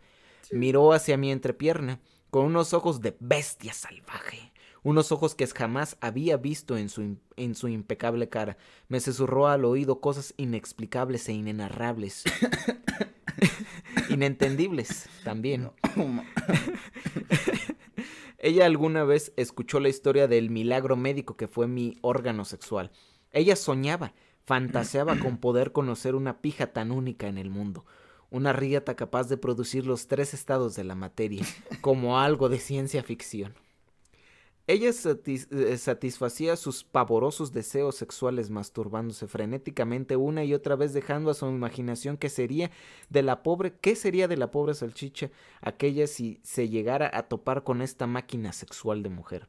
[0.50, 6.36] Miró hacia mi entrepierna con unos ojos de bestia salvaje, unos ojos que jamás había
[6.36, 8.56] visto en su, en su impecable cara.
[8.88, 12.24] Me susurró al oído cosas inexplicables e inenarrables.
[14.10, 15.70] Inentendibles también.
[18.38, 22.92] Ella alguna vez escuchó la historia del milagro médico que fue mi órgano sexual.
[23.32, 24.14] Ella soñaba,
[24.48, 27.84] fantaseaba con poder conocer una pija tan única en el mundo,
[28.30, 31.44] una riata capaz de producir los tres estados de la materia,
[31.82, 33.52] como algo de ciencia ficción.
[34.66, 41.34] Ella eh, satisfacía sus pavorosos deseos sexuales masturbándose frenéticamente una y otra vez dejando a
[41.34, 42.70] su imaginación que sería
[43.10, 45.30] de la pobre, qué sería de la pobre salchicha
[45.60, 49.46] aquella si se llegara a topar con esta máquina sexual de mujer.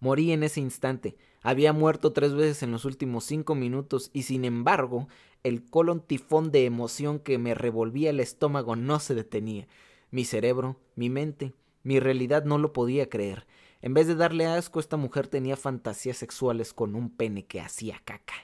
[0.00, 1.16] Morí en ese instante.
[1.42, 5.08] Había muerto tres veces en los últimos cinco minutos y sin embargo
[5.44, 9.66] el colon tifón de emoción que me revolvía el estómago no se detenía.
[10.10, 13.46] Mi cerebro, mi mente, mi realidad no lo podía creer.
[13.80, 18.00] En vez de darle asco, esta mujer tenía fantasías sexuales con un pene que hacía
[18.04, 18.34] caca.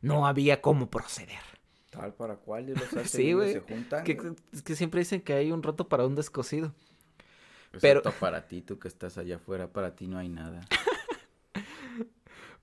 [0.00, 1.40] No había cómo proceder.
[1.90, 3.54] Tal para cual, los hace sí, güey.
[3.54, 4.04] se juntan.
[4.04, 4.16] Que,
[4.64, 6.72] que, siempre dicen que hay un roto para un descosido.
[7.80, 10.66] Pero para ti, tú que estás allá afuera, para ti no hay nada.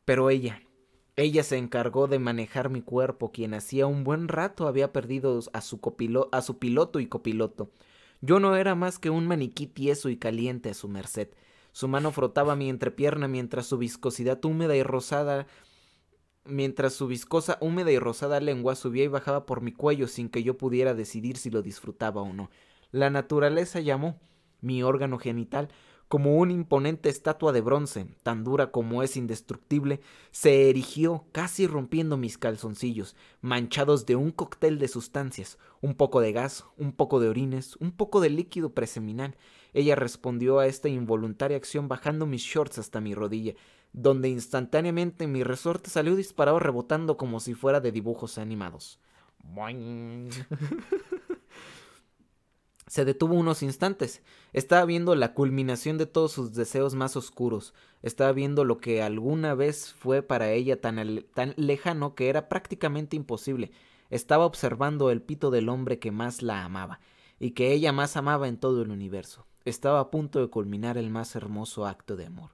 [0.05, 0.61] Pero ella,
[1.15, 5.61] ella se encargó de manejar mi cuerpo, quien hacía un buen rato había perdido a
[5.61, 5.79] su,
[6.31, 7.71] a su piloto y copiloto.
[8.21, 11.29] Yo no era más que un maniquí tieso y caliente a su merced.
[11.71, 15.47] Su mano frotaba mi entrepierna mientras su viscosidad húmeda y rosada
[16.45, 20.43] mientras su viscosa, húmeda y rosada lengua subía y bajaba por mi cuello sin que
[20.43, 22.49] yo pudiera decidir si lo disfrutaba o no.
[22.91, 24.19] La naturaleza llamó
[24.61, 25.69] mi órgano genital
[26.07, 29.99] como una imponente estatua de bronce, tan dura como es indestructible,
[30.31, 36.31] se erigió casi rompiendo mis calzoncillos, manchados de un cóctel de sustancias, un poco de
[36.31, 39.35] gas, un poco de orines, un poco de líquido preseminal,
[39.73, 43.55] ella respondió a esta involuntaria acción bajando mis shorts hasta mi rodilla,
[43.91, 48.99] donde instantáneamente mi resorte salió disparado rebotando como si fuera de dibujos animados.
[52.93, 54.21] Se detuvo unos instantes.
[54.51, 57.73] Estaba viendo la culminación de todos sus deseos más oscuros.
[58.03, 63.15] Estaba viendo lo que alguna vez fue para ella tan, tan lejano que era prácticamente
[63.15, 63.71] imposible.
[64.11, 66.99] Estaba observando el pito del hombre que más la amaba
[67.39, 71.09] y que ella más amaba en todo el universo estaba a punto de culminar el
[71.09, 72.51] más hermoso acto de amor.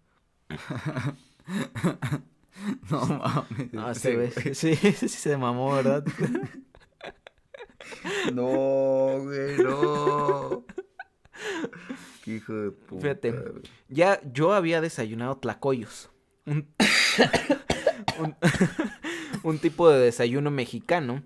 [2.89, 3.69] no mames.
[3.77, 4.15] Ah, sí,
[4.53, 6.05] sí, sí, se mamó, ¿verdad?
[8.33, 10.65] No, güey, no.
[12.23, 13.01] Qué hijo de puta.
[13.01, 13.35] Fíjate,
[13.87, 16.09] ya yo había desayunado tlacoyos.
[16.45, 16.67] Un,
[18.19, 18.35] un,
[19.43, 21.23] un tipo de desayuno mexicano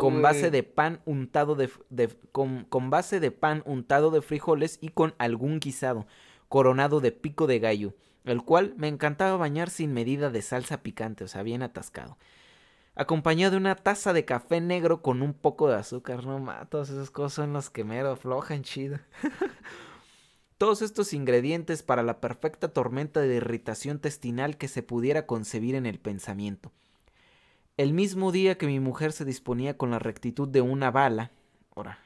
[0.00, 1.70] con base de pan untado de,
[2.32, 6.06] con, con, base de pan untado de frijoles y con algún guisado
[6.48, 7.94] coronado de pico de gallo,
[8.24, 12.18] el cual me encantaba bañar sin medida de salsa picante, o sea, bien atascado.
[12.94, 16.90] Acompañado de una taza de café negro con un poco de azúcar, no ma, todas
[16.90, 18.98] esas cosas son las que me aflojan chido.
[20.58, 25.86] Todos estos ingredientes para la perfecta tormenta de irritación testinal que se pudiera concebir en
[25.86, 26.70] el pensamiento.
[27.78, 31.30] El mismo día que mi mujer se disponía con la rectitud de una bala,
[31.70, 32.00] ora,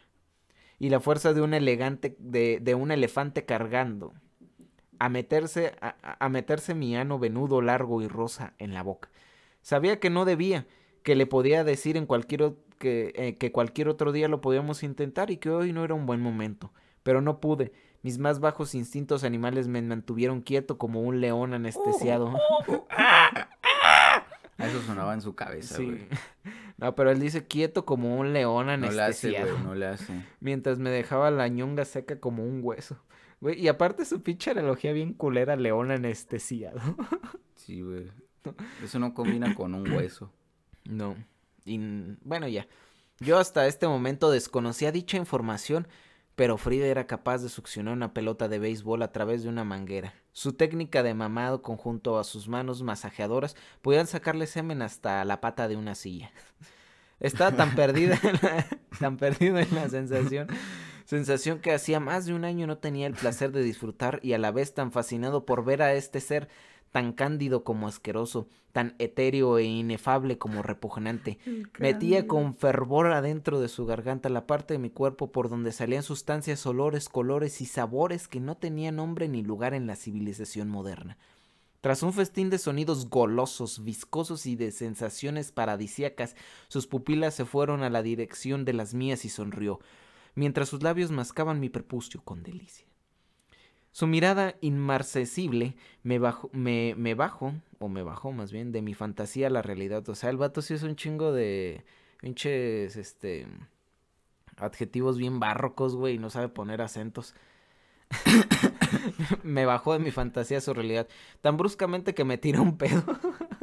[0.78, 4.12] y la fuerza de un elegante, de, de un elefante cargando,
[4.98, 9.10] a meterse, a, meterse mi ano venudo, largo y rosa en la boca.
[9.64, 10.66] Sabía que no debía,
[11.02, 15.30] que le podía decir en cualquier que, eh, que cualquier otro día lo podíamos intentar
[15.30, 16.70] y que hoy no era un buen momento.
[17.02, 17.72] Pero no pude.
[18.02, 22.34] Mis más bajos instintos animales me mantuvieron quieto como un león anestesiado.
[24.58, 26.06] Eso sonaba en su cabeza, güey.
[26.76, 29.06] No, pero él dice quieto como un león anestesiado.
[29.06, 30.24] No le hace, güey, no le hace.
[30.40, 32.98] Mientras me dejaba la ñonga seca como un hueso.
[33.40, 36.80] Güey, y aparte su pinche analogía bien culera, león anestesiado.
[37.54, 38.10] Sí, güey.
[38.82, 40.30] Eso no combina con un hueso.
[40.86, 41.16] No.
[41.64, 41.78] Y
[42.24, 42.68] bueno, ya.
[43.18, 45.88] Yo hasta este momento desconocía dicha información
[46.34, 50.14] pero Frida era capaz de succionar una pelota de béisbol a través de una manguera.
[50.32, 55.68] Su técnica de mamado conjunto a sus manos masajeadoras podían sacarle semen hasta la pata
[55.68, 56.32] de una silla.
[57.20, 58.18] Estaba tan perdida
[58.98, 60.48] tan perdida en la sensación,
[61.04, 64.38] sensación que hacía más de un año no tenía el placer de disfrutar y a
[64.38, 66.48] la vez tan fascinado por ver a este ser
[66.94, 71.40] tan cándido como asqueroso, tan etéreo e inefable como repugnante.
[71.80, 76.04] Metía con fervor adentro de su garganta la parte de mi cuerpo por donde salían
[76.04, 81.18] sustancias, olores, colores y sabores que no tenían nombre ni lugar en la civilización moderna.
[81.80, 86.36] Tras un festín de sonidos golosos, viscosos y de sensaciones paradisíacas,
[86.68, 89.80] sus pupilas se fueron a la dirección de las mías y sonrió,
[90.36, 92.86] mientras sus labios mascaban mi prepucio con delicia.
[93.94, 98.92] Su mirada inmarcesible me bajó, me, me bajó, o me bajó más bien, de mi
[98.92, 100.08] fantasía a la realidad.
[100.08, 101.84] O sea, el vato sí es un chingo de
[102.20, 103.46] pinches, este,
[104.56, 107.36] adjetivos bien barrocos, güey, y no sabe poner acentos.
[109.44, 111.06] me bajó de mi fantasía a su realidad.
[111.40, 113.04] Tan bruscamente que me tiró un pedo.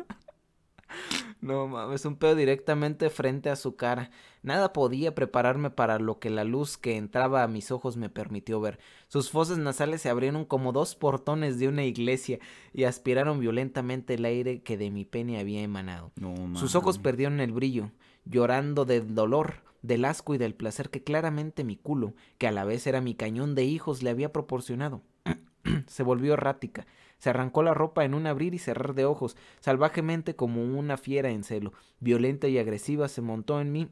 [1.42, 4.12] No mames, un pedo directamente frente a su cara.
[4.44, 8.62] Nada podía prepararme para lo que la luz que entraba a mis ojos me permitió
[8.62, 8.80] ver.
[9.08, 12.38] Sus fosas nasales se abrieron como dos portones de una iglesia
[12.74, 16.12] y aspiraron violentamente el aire que de mi pene había emanado.
[16.54, 17.90] Sus ojos perdieron el brillo,
[18.26, 22.66] llorando del dolor, del asco y del placer que claramente mi culo, que a la
[22.66, 25.02] vez era mi cañón de hijos, le había proporcionado.
[25.88, 26.86] se volvió errática
[27.22, 31.30] se arrancó la ropa en un abrir y cerrar de ojos, salvajemente como una fiera
[31.30, 31.72] en celo.
[32.00, 33.90] Violenta y agresiva se montó en mí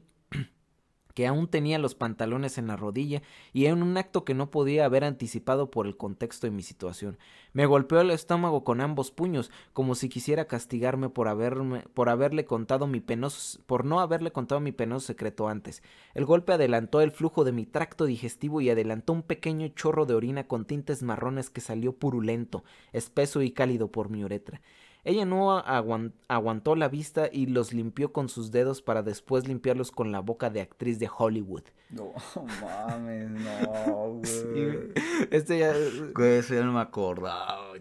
[1.14, 4.84] que aún tenía los pantalones en la rodilla y en un acto que no podía
[4.84, 7.18] haber anticipado por el contexto de mi situación.
[7.52, 12.44] Me golpeó el estómago con ambos puños, como si quisiera castigarme por haberme, por haberle
[12.44, 15.82] contado mi penoso, por no haberle contado mi penoso secreto antes.
[16.14, 20.14] El golpe adelantó el flujo de mi tracto digestivo y adelantó un pequeño chorro de
[20.14, 24.60] orina con tintes marrones que salió purulento, espeso y cálido por mi uretra.
[25.04, 30.12] Ella no aguantó la vista y los limpió con sus dedos para después limpiarlos con
[30.12, 31.64] la boca de actriz de Hollywood.
[31.88, 32.12] No
[32.60, 34.92] mames, no, güey.
[35.30, 35.72] Este ya.
[36.14, 37.72] Güey, eso ya no me acordaba.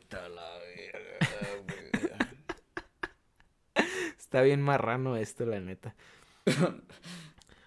[4.18, 5.96] Está bien marrano esto, la neta.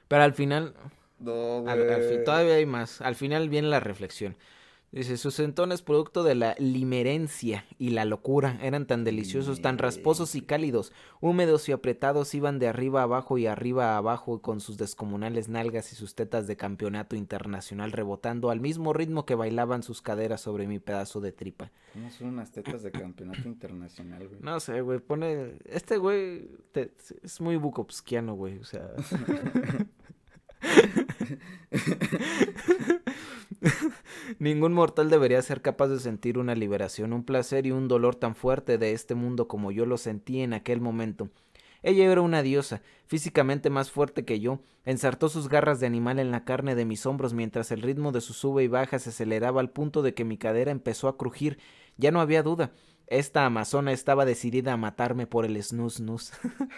[0.09, 0.75] Pero al final.
[1.19, 1.73] No, güey.
[1.73, 3.01] al, todavía hay más.
[3.01, 4.37] Al final viene la reflexión.
[4.93, 10.35] Dice, sus entones producto de la limerencia y la locura eran tan deliciosos, tan rasposos
[10.35, 14.61] y cálidos, húmedos y apretados, iban de arriba a abajo y arriba a abajo con
[14.61, 19.83] sus descomunales nalgas y sus tetas de campeonato internacional rebotando al mismo ritmo que bailaban
[19.83, 21.71] sus caderas sobre mi pedazo de tripa.
[21.95, 24.43] ¿Cómo son unas tetas de campeonato internacional, güey?
[24.43, 25.55] No sé, güey, pone...
[25.65, 26.51] Este güey
[27.23, 28.91] es muy bukowskiano, güey, o sea...
[34.39, 38.35] Ningún mortal debería ser capaz de sentir una liberación, un placer y un dolor tan
[38.35, 41.31] fuerte de este mundo como yo lo sentí en aquel momento.
[41.83, 46.31] Ella era una diosa, físicamente más fuerte que yo, ensartó sus garras de animal en
[46.31, 49.61] la carne de mis hombros mientras el ritmo de su sube y baja se aceleraba
[49.61, 51.59] al punto de que mi cadera empezó a crujir.
[51.97, 52.73] Ya no había duda.
[53.09, 56.33] Esta amazona estaba decidida a matarme por el snus snus.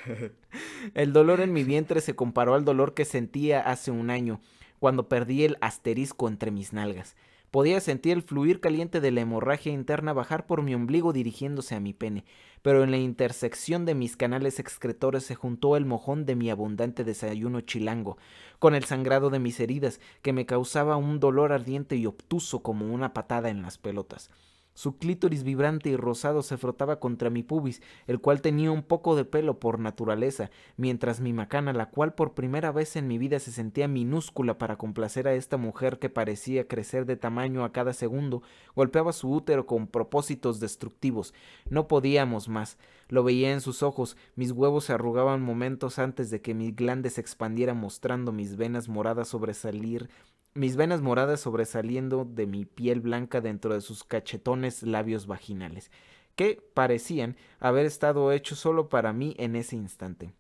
[0.95, 4.41] el dolor en mi vientre se comparó al dolor que sentía hace un año,
[4.85, 7.17] cuando perdí el asterisco entre mis nalgas.
[7.51, 11.81] Podía sentir el fluir caliente de la hemorragia interna bajar por mi ombligo dirigiéndose a
[11.81, 12.27] mi pene,
[12.61, 17.03] pero en la intersección de mis canales excretores se juntó el mojón de mi abundante
[17.03, 18.19] desayuno chilango,
[18.59, 22.93] con el sangrado de mis heridas, que me causaba un dolor ardiente y obtuso como
[22.93, 24.29] una patada en las pelotas.
[24.75, 29.15] Su clítoris vibrante y rosado se frotaba contra mi pubis, el cual tenía un poco
[29.15, 33.39] de pelo por naturaleza, mientras mi macana, la cual por primera vez en mi vida
[33.39, 37.93] se sentía minúscula para complacer a esta mujer que parecía crecer de tamaño a cada
[37.93, 38.43] segundo,
[38.75, 41.35] golpeaba su útero con propósitos destructivos.
[41.71, 42.77] No podíamos más.
[43.09, 47.11] Lo veía en sus ojos, mis huevos se arrugaban momentos antes de que mi glande
[47.11, 50.09] se expandiera mostrando mis venas moradas sobresalir
[50.55, 55.91] mis venas moradas sobresaliendo de mi piel blanca dentro de sus cachetones labios vaginales,
[56.37, 60.33] que parecían haber estado hechos solo para mí en ese instante.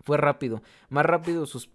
[0.00, 1.68] Fue rápido, más rápido sus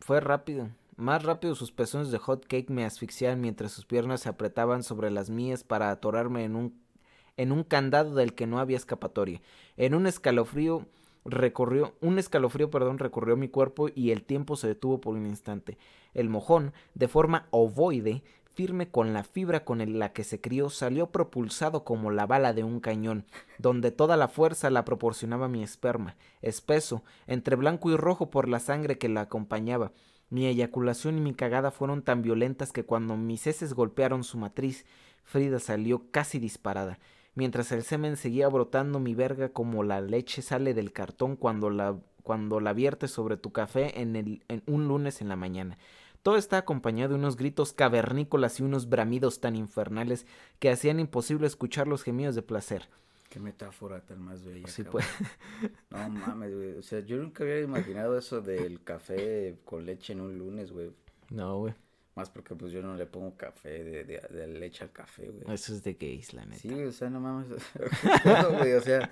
[0.00, 4.28] fue rápido, más rápido sus pezones de hot cake me asfixiaban mientras sus piernas se
[4.28, 6.88] apretaban sobre las mías para atorarme en un
[7.36, 9.40] en un candado del que no había escapatoria.
[9.76, 10.86] En un escalofrío
[11.24, 15.78] recorrió, un escalofrío, perdón, recorrió mi cuerpo y el tiempo se detuvo por un instante.
[16.14, 18.22] El mojón, de forma ovoide,
[18.54, 22.64] firme con la fibra con la que se crió, salió propulsado como la bala de
[22.64, 23.24] un cañón,
[23.58, 28.58] donde toda la fuerza la proporcionaba mi esperma, espeso, entre blanco y rojo por la
[28.58, 29.92] sangre que la acompañaba.
[30.30, 34.84] Mi eyaculación y mi cagada fueron tan violentas que cuando mis heces golpearon su matriz,
[35.22, 36.98] Frida salió casi disparada
[37.38, 41.96] mientras el semen seguía brotando mi verga como la leche sale del cartón cuando la,
[42.24, 45.78] cuando la viertes sobre tu café en, el, en un lunes en la mañana.
[46.24, 50.26] Todo está acompañado de unos gritos cavernícolas y unos bramidos tan infernales
[50.58, 52.88] que hacían imposible escuchar los gemidos de placer.
[53.30, 54.66] Qué metáfora tan más bella.
[54.66, 55.06] Sí, pues.
[55.90, 56.72] No mames, güey.
[56.72, 60.90] O sea, yo nunca había imaginado eso del café con leche en un lunes, güey.
[61.30, 61.74] No, güey.
[62.18, 65.54] Más porque pues yo no le pongo café de, de, de leche al café, güey.
[65.54, 66.58] Eso es de gays, la neta.
[66.60, 67.46] Sí, o sea, no mames.
[68.76, 69.08] O sea,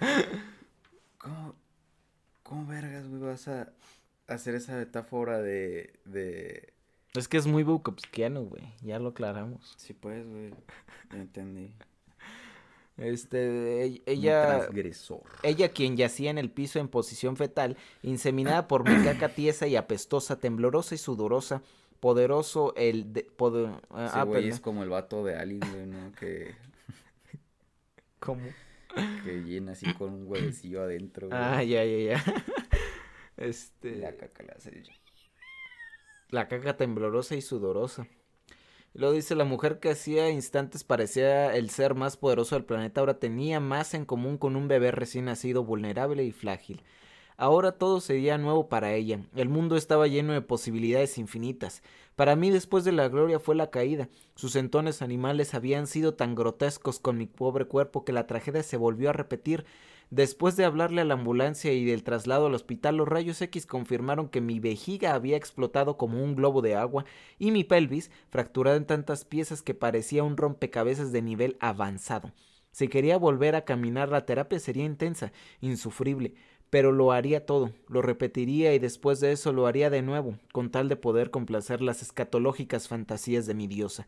[1.18, 1.54] ¿cómo,
[2.42, 3.72] cómo vergas, güey, vas a
[4.26, 6.72] hacer esa metáfora de, de...
[7.14, 8.64] Es que es muy bukowskiano, güey.
[8.82, 9.74] Ya lo aclaramos.
[9.78, 10.52] Sí, pues, güey,
[11.12, 11.72] entendí.
[12.96, 15.22] Este, e- Un ella, transgresor.
[15.42, 19.76] ella quien yacía en el piso en posición fetal, inseminada por mi caca tiesa y
[19.76, 21.62] apestosa, temblorosa y sudorosa,
[22.00, 25.86] poderoso el de, poder, ah, Ese ah, güey es como el vato de Alice, güey,
[25.86, 26.12] ¿no?
[26.12, 26.54] Que,
[28.20, 28.42] ¿Cómo?
[29.24, 31.38] que llena así con un huevecillo adentro, güey.
[31.40, 32.24] Ah, ya, ya, ya.
[33.36, 33.96] Este.
[33.96, 34.82] La caca le hace...
[36.30, 38.08] La caca temblorosa y sudorosa.
[38.94, 43.18] Luego dice la mujer que hacía instantes parecía el ser más poderoso del planeta, ahora
[43.18, 46.82] tenía más en común con un bebé recién nacido vulnerable y frágil.
[47.38, 49.20] Ahora todo sería nuevo para ella.
[49.34, 51.82] El mundo estaba lleno de posibilidades infinitas.
[52.14, 54.08] Para mí después de la gloria fue la caída.
[54.34, 58.78] Sus entones animales habían sido tan grotescos con mi pobre cuerpo que la tragedia se
[58.78, 59.66] volvió a repetir.
[60.08, 64.28] Después de hablarle a la ambulancia y del traslado al hospital, los rayos X confirmaron
[64.28, 67.04] que mi vejiga había explotado como un globo de agua
[67.38, 72.32] y mi pelvis fracturada en tantas piezas que parecía un rompecabezas de nivel avanzado.
[72.76, 76.34] Si quería volver a caminar, la terapia sería intensa, insufrible,
[76.70, 80.70] pero lo haría todo, lo repetiría y después de eso lo haría de nuevo, con
[80.70, 84.06] tal de poder complacer las escatológicas fantasías de mi diosa.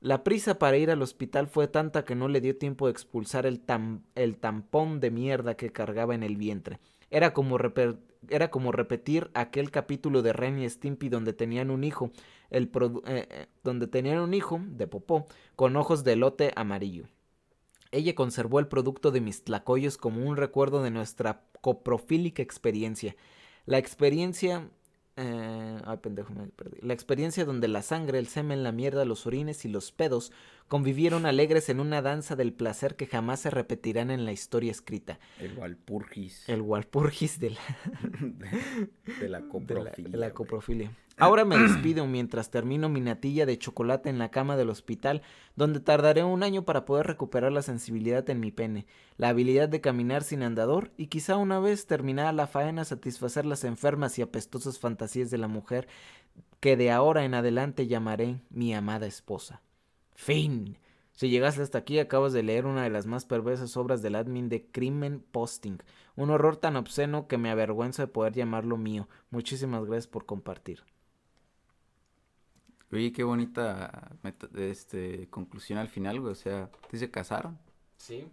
[0.00, 3.46] La prisa para ir al hospital fue tanta que no le dio tiempo de expulsar
[3.46, 6.78] el, tam- el tampón de mierda que cargaba en el vientre.
[7.10, 7.58] Era como,
[8.28, 12.10] era como repetir aquel capítulo de Ren y Stimpy donde tenían un hijo,
[12.50, 12.68] eh,
[13.06, 15.26] eh, donde tenían un hijo de popó
[15.56, 17.04] con ojos de elote amarillo.
[17.94, 23.14] Ella conservó el producto de mis tlacoyos como un recuerdo de nuestra coprofílica experiencia.
[23.66, 24.68] La experiencia...
[25.16, 26.78] eh, ay, pendejo, me perdí.
[26.82, 30.32] La experiencia donde la sangre, el semen, la mierda, los orines y los pedos
[30.66, 35.20] convivieron alegres en una danza del placer que jamás se repetirán en la historia escrita.
[35.38, 36.48] El Walpurgis.
[36.48, 37.60] El Walpurgis de la,
[38.20, 38.88] de,
[39.20, 40.10] de la de la- coprofilia.
[40.10, 40.90] de la coprofilia.
[41.16, 45.22] Ahora me despido mientras termino mi natilla de chocolate en la cama del hospital,
[45.54, 48.86] donde tardaré un año para poder recuperar la sensibilidad en mi pene,
[49.16, 53.62] la habilidad de caminar sin andador y quizá una vez terminada la faena satisfacer las
[53.62, 55.86] enfermas y apestosas fantasías de la mujer
[56.58, 59.62] que de ahora en adelante llamaré mi amada esposa.
[60.16, 60.78] Fin.
[61.12, 64.48] Si llegaste hasta aquí, acabas de leer una de las más perversas obras del admin
[64.48, 65.78] de Crimen Posting.
[66.16, 69.08] Un horror tan obsceno que me avergüenza de poder llamarlo mío.
[69.30, 70.82] Muchísimas gracias por compartir.
[72.94, 74.12] Oye, qué bonita
[74.56, 76.32] este, conclusión al final, güey.
[76.32, 77.58] O sea, ¿sí se casaron?
[77.96, 78.26] Sí.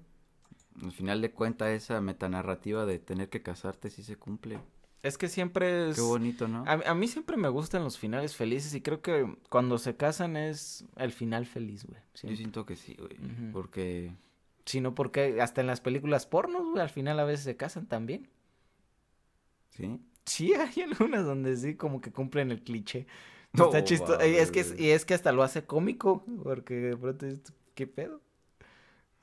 [0.83, 4.59] Al final de cuentas, esa metanarrativa de tener que casarte sí se cumple.
[5.01, 5.95] Es que siempre es...
[5.95, 6.63] Qué bonito, ¿no?
[6.67, 10.37] A, a mí siempre me gustan los finales felices y creo que cuando se casan
[10.37, 11.99] es el final feliz, güey.
[12.21, 13.15] Yo siento que sí, güey.
[13.17, 13.51] Ujú.
[13.51, 14.11] Porque
[14.65, 17.87] Si no, porque hasta en las películas pornos, güey, al final a veces se casan
[17.87, 18.29] también.
[19.71, 19.99] ¿Sí?
[20.25, 23.07] Sí, hay algunas donde sí como que cumplen el cliché.
[23.53, 24.25] No Está chistoso.
[24.25, 27.25] Y es que, y es que hasta lo hace cómico, porque de pronto
[27.75, 28.21] ¿qué pedo?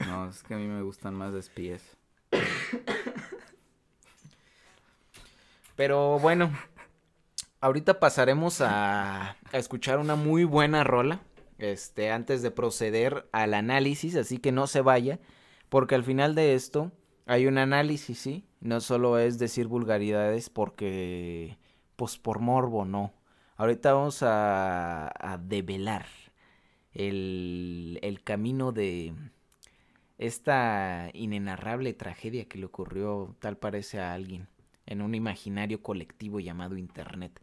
[0.06, 1.82] No, es que a mí me gustan más de espías.
[5.76, 6.52] Pero bueno,
[7.60, 11.20] ahorita pasaremos a, a escuchar una muy buena rola.
[11.58, 15.18] Este, antes de proceder al análisis, así que no se vaya,
[15.68, 16.92] porque al final de esto
[17.26, 18.44] hay un análisis, ¿sí?
[18.60, 21.58] No solo es decir vulgaridades porque,
[21.96, 23.12] pues por morbo, no.
[23.58, 26.06] Ahorita vamos a, a develar
[26.92, 29.12] el, el camino de
[30.16, 34.46] esta inenarrable tragedia que le ocurrió, tal parece, a alguien
[34.86, 37.40] en un imaginario colectivo llamado Internet.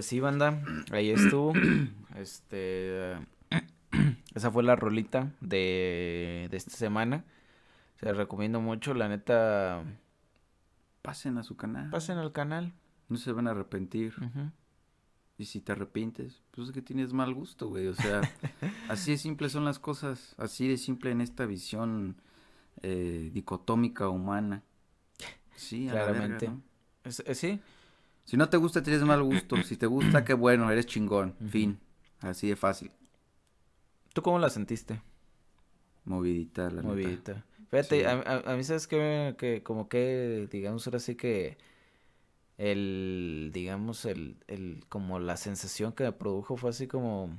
[0.10, 1.54] Sí, banda, ahí estuvo.
[2.16, 3.14] Este,
[4.36, 7.26] esa fue la rolita de, de esta semana.
[8.00, 9.84] Se la recomiendo mucho, la neta.
[11.04, 11.90] Pasen a su canal.
[11.92, 12.74] Pasen al canal.
[13.08, 14.14] No se van a arrepentir.
[15.38, 17.88] Y si te arrepientes, pues es que tienes mal gusto, güey.
[17.88, 18.22] O sea,
[18.90, 20.34] así de simple son las cosas.
[20.38, 22.16] Así de simple en esta visión
[22.82, 24.64] eh, dicotómica humana.
[25.56, 26.48] Sí, a la verga, Claramente.
[26.48, 26.62] ¿no?
[27.04, 27.60] Es- eh, sí,
[28.30, 29.56] Si no te gusta, tienes mal gusto.
[29.64, 31.34] Si te gusta, qué bueno, eres chingón.
[31.50, 31.80] Fin.
[32.20, 32.92] Así de fácil.
[34.14, 35.02] ¿tú cómo la sentiste?
[36.06, 36.84] Movidita, la neta.
[36.88, 37.46] Movidita.
[37.72, 38.06] Fíjate, Sí.
[38.06, 41.58] a, a- a mí sabes que, que como que, digamos, ahora sí que
[42.60, 47.36] el, digamos, el, el, como la sensación que me produjo fue así como,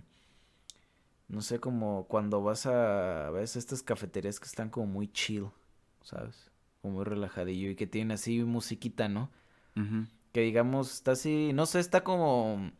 [1.28, 5.46] no sé, como cuando vas a, veces estas cafeterías que están como muy chill,
[6.02, 6.50] ¿sabes?
[6.82, 9.30] Como muy relajadillo y que tienen así musiquita, ¿no?
[10.32, 12.70] Que digamos, está así, no sé, está como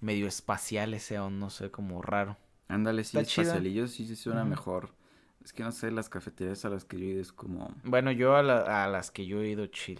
[0.00, 2.36] medio espacial ese, o no sé, como raro.
[2.68, 4.90] Ándale, sí, espacialillo sí, sí suena mejor.
[5.42, 7.74] Es que no sé, las cafeterías a las que yo he ido es como...
[7.84, 9.98] Bueno, yo a, la- a las que yo he ido chill.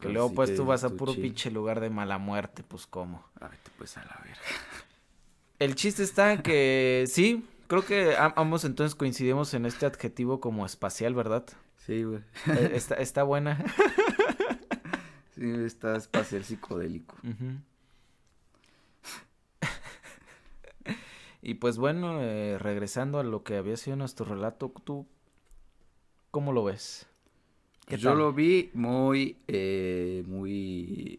[0.00, 1.22] Que luego pues tú vas a puro chill.
[1.22, 3.24] pinche lugar de mala muerte, pues cómo.
[3.40, 4.40] Ay, pues a la verga.
[5.58, 10.40] El chiste está en que sí, creo que am- ambos entonces coincidimos en este adjetivo
[10.40, 11.44] como espacial, ¿verdad?
[11.86, 12.20] Sí, güey.
[12.48, 13.64] Eh, está, está buena.
[15.42, 17.16] Sí, está espacial psicodélico.
[21.44, 25.08] Y pues bueno, eh, regresando a lo que había sido nuestro relato, ¿tú
[26.30, 27.08] cómo lo ves?
[27.88, 28.18] ¿Qué Yo tal?
[28.18, 31.18] lo vi muy, eh, muy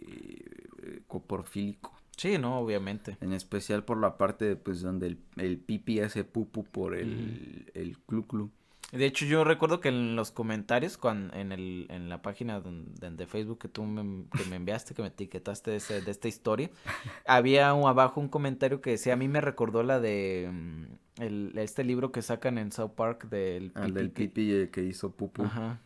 [0.82, 1.91] eh, coporfílico.
[2.15, 3.17] Sí, no, obviamente.
[3.19, 7.97] En especial por la parte, pues, donde el, el pipi hace pupu por el, el
[7.99, 8.49] clu clu.
[8.93, 13.09] De hecho, yo recuerdo que en los comentarios, cuando, en, el, en la página de,
[13.11, 16.27] de Facebook que tú me, que me enviaste, que me etiquetaste de, ese- de esta
[16.27, 16.69] historia,
[17.25, 21.53] había un, abajo un comentario que decía, a mí me recordó la de mm, el,
[21.57, 25.43] este libro que sacan en South Park del Al del pipi que hizo pupu.
[25.43, 25.79] Ajá.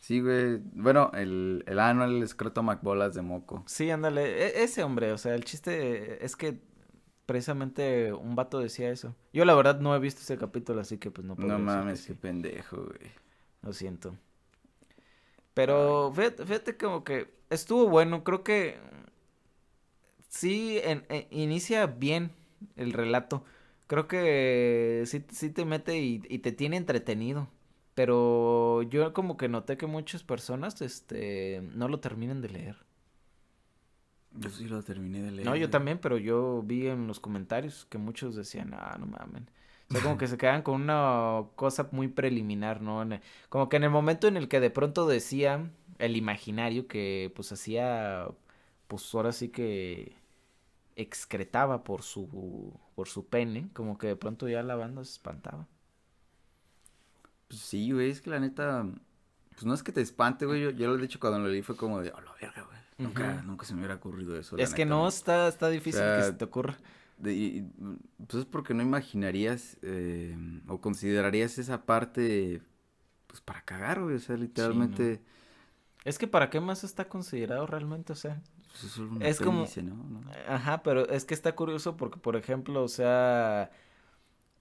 [0.00, 0.58] Sí, güey.
[0.74, 3.62] Bueno, el, el ano, el escroto McBolas de moco.
[3.66, 6.58] Sí, ándale, e- ese hombre, o sea, el chiste es que
[7.26, 9.14] precisamente un vato decía eso.
[9.32, 11.84] Yo la verdad no he visto ese capítulo, así que pues no puedo No decir
[11.86, 12.08] que mames, sí.
[12.08, 13.12] qué pendejo, güey.
[13.62, 14.16] Lo siento.
[15.54, 18.24] Pero fíjate, fíjate como que estuvo bueno.
[18.24, 18.78] Creo que
[20.28, 22.32] sí en- en- inicia bien
[22.76, 23.44] el relato.
[23.86, 27.48] Creo que sí, sí te mete y, y te tiene entretenido.
[27.94, 32.76] Pero yo como que noté que muchas personas este no lo terminan de leer.
[34.34, 35.46] Yo sí lo terminé de leer.
[35.46, 39.48] No, yo también, pero yo vi en los comentarios que muchos decían, ah, no mamen.
[39.88, 43.06] O sea, como que se quedan con una cosa muy preliminar, ¿no?
[43.50, 47.52] Como que en el momento en el que de pronto decía el imaginario que pues
[47.52, 48.26] hacía,
[48.88, 50.16] pues ahora sí que
[50.96, 55.68] excretaba por su, por su pene, como que de pronto ya la banda se espantaba.
[57.48, 58.86] Pues sí, güey, es que la neta,
[59.50, 61.62] pues no es que te espante, güey, yo, yo lo he dicho cuando lo leí
[61.62, 62.61] fue como de, oh, la verga,
[62.98, 66.06] nunca, nunca se me hubiera ocurrido eso, Es que neta, no, está, está difícil que
[66.06, 66.78] sea, se te ocurra.
[67.18, 67.62] De- y- y,
[68.26, 70.36] pues es porque no imaginarías eh,
[70.68, 72.62] o considerarías esa parte,
[73.26, 75.22] pues para cagar, güey, o sea, literalmente,
[76.04, 78.42] Es que para qué más está considerado realmente, o sea.
[78.80, 79.94] pues es como- ¿no?
[79.94, 80.20] ¿no?
[80.48, 83.70] Ajá, pero es que está curioso porque, por ejemplo, o sea,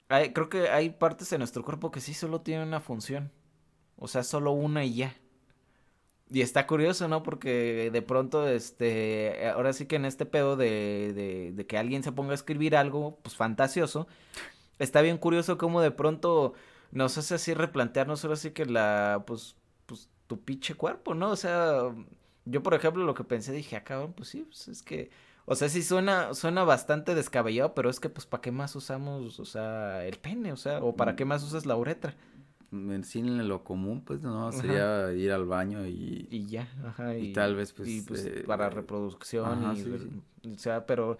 [0.09, 3.31] hay, creo que hay partes de nuestro cuerpo que sí solo tienen una función.
[3.97, 5.15] O sea, solo una y ya.
[6.33, 7.23] Y está curioso, ¿no?
[7.23, 12.03] Porque de pronto, este, ahora sí que en este pedo de, de, de que alguien
[12.03, 14.07] se ponga a escribir algo, pues fantasioso,
[14.79, 16.53] está bien curioso cómo de pronto
[16.91, 19.55] nos hace así replantearnos ahora sí que la, pues,
[19.85, 21.31] pues, tu pinche cuerpo, ¿no?
[21.31, 21.93] O sea,
[22.45, 25.11] yo por ejemplo lo que pensé, dije, ah, cabrón, pues sí, pues es que,
[25.45, 29.39] O sea, sí suena, suena bastante descabellado, pero es que pues ¿para qué más usamos,
[29.39, 30.53] o sea, el pene?
[30.53, 32.15] O sea, o ¿para qué más usas la uretra?
[32.71, 36.27] En sí, en lo común, pues, no, sería ir al baño y...
[36.31, 37.17] Y ya, ajá.
[37.17, 37.89] Y, tal vez, pues...
[37.89, 39.75] Y, pues eh, para reproducción
[40.43, 40.49] y...
[40.49, 41.17] O sea, pero...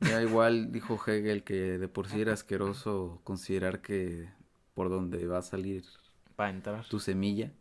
[0.00, 4.28] Ya igual dijo Hegel que de por sí era asqueroso considerar que
[4.74, 5.84] por donde va a salir...
[6.34, 6.84] Para entrar.
[6.88, 7.52] Tu semilla,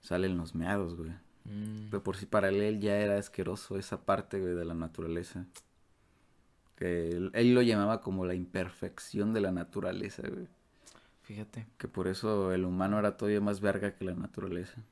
[0.00, 1.12] salen los meados, güey.
[1.44, 1.88] Mm.
[1.90, 5.46] De por sí para él ya era asqueroso esa parte, güey, de la naturaleza.
[6.76, 10.48] Que él, él lo llamaba como la imperfección de la naturaleza, güey.
[11.32, 11.66] Fíjate.
[11.78, 14.82] Que por eso el humano era todavía más verga que la naturaleza.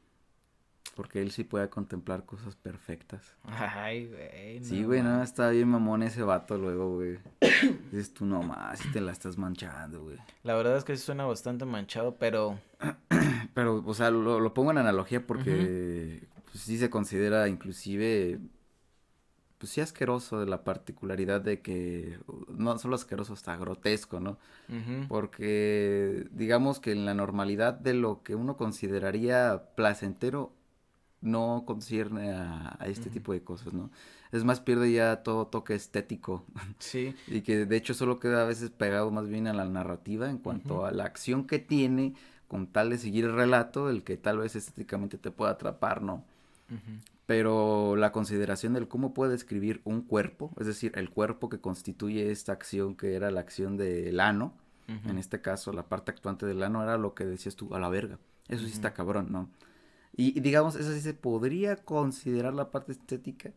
[0.95, 3.37] Porque él sí puede contemplar cosas perfectas.
[3.45, 4.65] Ay, güey.
[4.65, 7.19] sí, güey, no, está bien mamón ese vato luego, güey.
[7.93, 10.17] Dices tú nomás, si te la estás manchando, güey.
[10.43, 12.59] La verdad es que sí suena bastante manchado, pero.
[13.55, 18.41] pero, o sea, lo, pongo en analogía porque pues, sí se considera inclusive
[19.61, 24.39] pues sí asqueroso de la particularidad de que no solo asqueroso, está grotesco, ¿no?
[25.07, 30.55] Porque digamos que en la normalidad de lo que uno consideraría placentero
[31.21, 33.91] no concierne a, este tipo de cosas, ¿no?
[34.33, 36.47] Es más, pierde ya todo toque estético.
[36.79, 37.15] Sí.
[37.27, 40.39] y que de hecho solo queda a veces pegado más bien a la narrativa en
[40.39, 42.15] cuanto a la acción que tiene
[42.49, 46.25] con tal de seguir el relato, el que tal vez estéticamente te pueda atrapar, ¿no?
[47.31, 52.33] Pero la consideración del cómo puede describir un cuerpo, es decir, el cuerpo que constituye
[52.33, 54.53] esta acción que era la acción del ano,
[54.89, 57.89] en este caso la parte actuante del ano era lo que decías tú, a la
[57.89, 58.19] verga,
[58.49, 59.49] eso sí está cabrón, ¿no?
[60.17, 63.53] Y, digamos, eso sí se podría considerar la parte estética,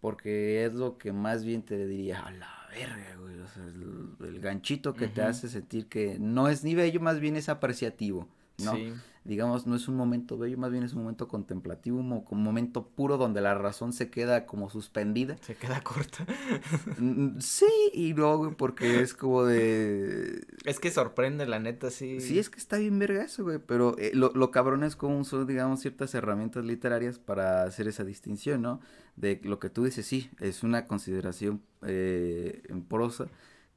[0.00, 4.40] porque es lo que más bien te diría, a la verga, güey, o sea, el,
[4.40, 8.26] ganchito que te hace sentir que no es ni bello, más bien es apreciativo,
[8.58, 8.74] ¿no?
[8.74, 8.92] Sí
[9.24, 13.18] digamos, no es un momento bello, más bien es un momento contemplativo, un, momento puro
[13.18, 15.36] donde la razón se queda como suspendida.
[15.42, 16.26] Se queda corta.
[16.98, 20.44] Mm, sí, y luego, porque es como de...
[20.64, 22.20] Es que sorprende, la neta, sí.
[22.20, 25.24] Sí, es que está bien verga eso, güey, pero eh, lo, lo cabrón es como
[25.24, 28.80] son, digamos, ciertas herramientas literarias para hacer esa distinción, ¿no?
[29.16, 33.28] De lo que tú dices, sí, es una consideración eh, en prosa,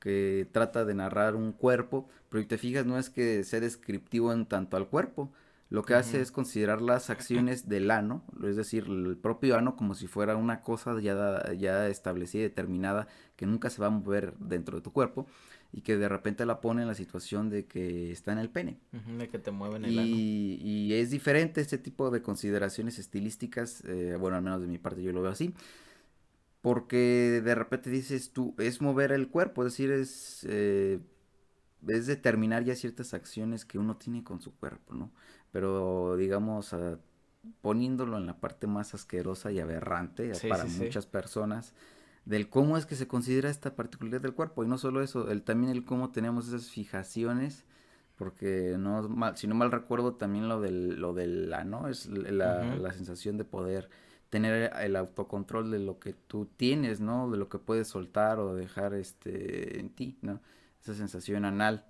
[0.05, 4.31] que trata de narrar un cuerpo, pero si te fijas no es que sea descriptivo
[4.31, 5.31] en tanto al cuerpo,
[5.71, 9.95] lo que hace es considerar las acciones del ano, es decir, el propio ano como
[9.95, 14.35] si fuera una cosa ya, ya establecida y determinada que nunca se va a mover
[14.37, 15.25] dentro de tu cuerpo
[15.73, 18.77] y que de repente la pone en la situación de que está en el pene.
[19.17, 20.07] de que te mueven el y, ano.
[20.07, 25.01] Y es diferente este tipo de consideraciones estilísticas, eh, bueno, al menos de mi parte
[25.01, 25.55] yo lo veo así,
[26.65, 30.99] porque de repente dices tú, es mover el cuerpo, es decir, es, eh,
[31.87, 35.11] es determinar ya ciertas acciones que uno tiene con su cuerpo, ¿no?
[35.51, 36.75] Pero digamos,
[37.61, 41.75] poniéndolo en la parte más asquerosa y aberrante para muchas personas,
[42.25, 45.43] del cómo es que se considera esta particularidad del cuerpo, y no solo eso, el,
[45.43, 47.63] también el cómo tenemos esas fijaciones,
[48.15, 51.89] porque no mal, si no mal recuerdo también lo del, lo del la, ¿no?
[51.89, 53.87] Es la, la sensación de poder
[54.35, 57.31] tener el autocontrol de lo que tú tienes, ¿no?
[57.31, 60.41] De lo que puedes soltar o dejar este en ti, ¿no?
[60.81, 61.85] Esa sensación anal.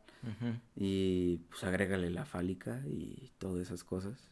[0.75, 4.31] Y pues agrégale la fálica y todas esas cosas.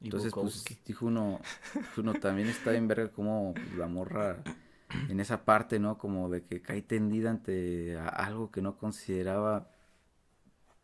[0.00, 1.40] Entonces, pues dijo uno,
[1.96, 4.42] uno también está en verga como la morra
[5.08, 5.98] en esa parte, ¿no?
[5.98, 9.70] Como de que cae tendida ante algo que no consideraba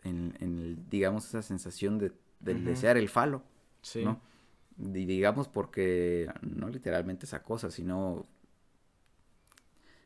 [0.05, 3.43] en, en el, digamos, esa sensación de, desear el falo,
[3.83, 4.05] sí.
[4.05, 4.21] ¿no?
[4.83, 8.27] Digamos porque no literalmente esa cosa, sino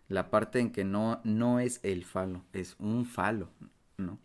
[0.09, 3.51] la parte en que no, no es el falo, es un falo,
[3.97, 4.19] ¿no?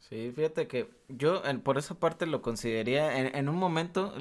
[0.00, 4.14] Sí, fíjate que yo por esa parte lo consideraría en, en un momento,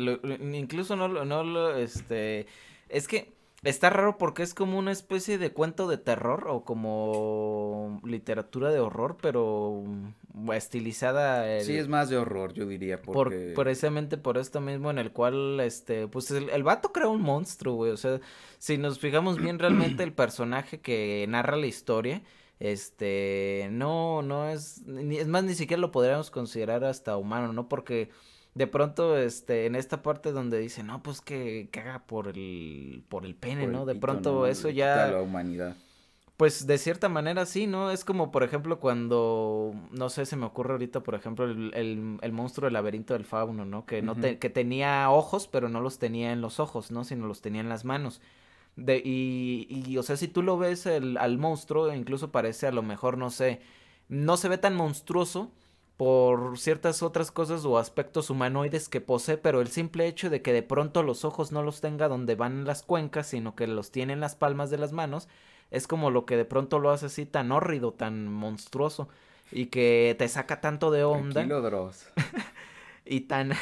[0.53, 2.47] incluso no, no lo, este,
[2.89, 3.36] es que
[3.67, 8.79] Está raro porque es como una especie de cuento de terror o como literatura de
[8.79, 11.59] horror, pero mm, estilizada.
[11.59, 13.01] sí, es más de horror, yo diría.
[13.01, 13.51] Porque...
[13.53, 17.21] Por, precisamente por esto mismo en el cual, este, pues el, el vato crea un
[17.21, 17.91] monstruo, güey.
[17.91, 18.21] O sea,
[18.57, 22.21] si nos fijamos bien realmente el personaje que narra la historia,
[22.61, 27.67] este, no, no es, es más, ni siquiera lo podríamos considerar hasta humano, ¿no?
[27.67, 28.11] Porque
[28.57, 33.23] de pronto, este, en esta parte donde dice, no, pues que caga por el, por
[33.23, 33.85] el pene, ¿no?
[33.85, 35.11] De pronto eso ya...
[35.11, 35.75] La humanidad.
[36.37, 37.91] Pues de cierta manera sí, ¿no?
[37.91, 41.71] Es como, por ejemplo, cuando, no sé, se me ocurre ahorita, por ejemplo, el,
[42.19, 43.85] el, monstruo del laberinto del fauno, ¿no?
[43.85, 47.03] Que, no que tenía ojos, pero no los tenía en los ojos, ¿no?
[47.03, 48.21] Sino los tenía en las manos.
[48.75, 52.71] De, y, y, o sea, si tú lo ves el, al monstruo, incluso parece a
[52.71, 53.61] lo mejor, no sé,
[54.09, 55.51] no se ve tan monstruoso,
[55.97, 60.53] por ciertas otras cosas o aspectos humanoides que posee, pero el simple hecho de que
[60.53, 64.13] de pronto los ojos no los tenga donde van las cuencas, sino que los tiene
[64.13, 65.27] en las palmas de las manos,
[65.71, 69.09] es como lo que de pronto lo hace así tan hórrido, tan monstruoso
[69.51, 71.41] y que te saca tanto de onda.
[73.05, 73.53] y tan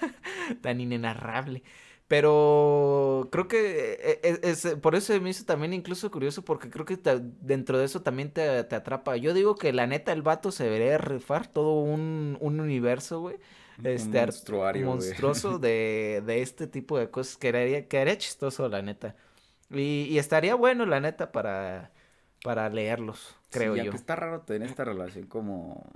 [0.62, 1.62] tan inenarrable.
[2.06, 6.84] Pero creo que e, e, es, por eso me hizo también incluso curioso porque creo
[6.84, 6.98] que
[7.40, 9.16] dentro de eso también te, atrapa.
[9.16, 13.36] Yo digo que la neta el vato se debería rifar todo un, un universo, güey.
[13.82, 14.24] Este,
[14.84, 19.16] monstruoso de, de, este tipo de cosas que haría, que haría chistoso, la neta.
[19.70, 21.90] Y, y estaría bueno, la neta, para,
[22.44, 23.90] para leerlos, creo yo.
[23.92, 25.90] está raro tener esta relación como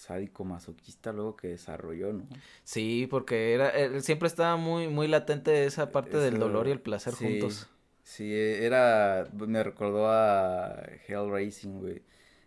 [0.00, 2.26] sádico masoquista luego que desarrolló, ¿no?
[2.64, 6.80] Sí, porque era eh, siempre estaba muy muy latente esa parte del dolor y el
[6.80, 7.68] placer juntos.
[8.02, 12.02] Sí, era me recordó a Hellracing, güey.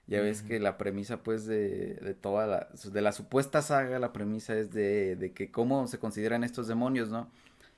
[0.05, 4.11] Ya ves que la premisa pues de, de toda la de la supuesta saga, la
[4.11, 7.31] premisa es de, de que cómo se consideran estos demonios, ¿no?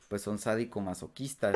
[0.08, 1.56] Pues son sádico-masoquistas,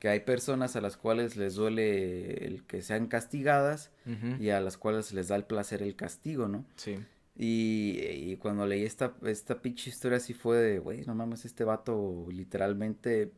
[0.00, 3.90] que hay personas a las cuales les duele el que sean castigadas
[4.38, 6.64] y a las cuales les da el placer el castigo, ¿no?
[6.76, 6.98] Sí.
[7.44, 11.64] Y, y, cuando leí esta, esta pinche historia así fue de, güey, no mames, este
[11.64, 13.32] vato literalmente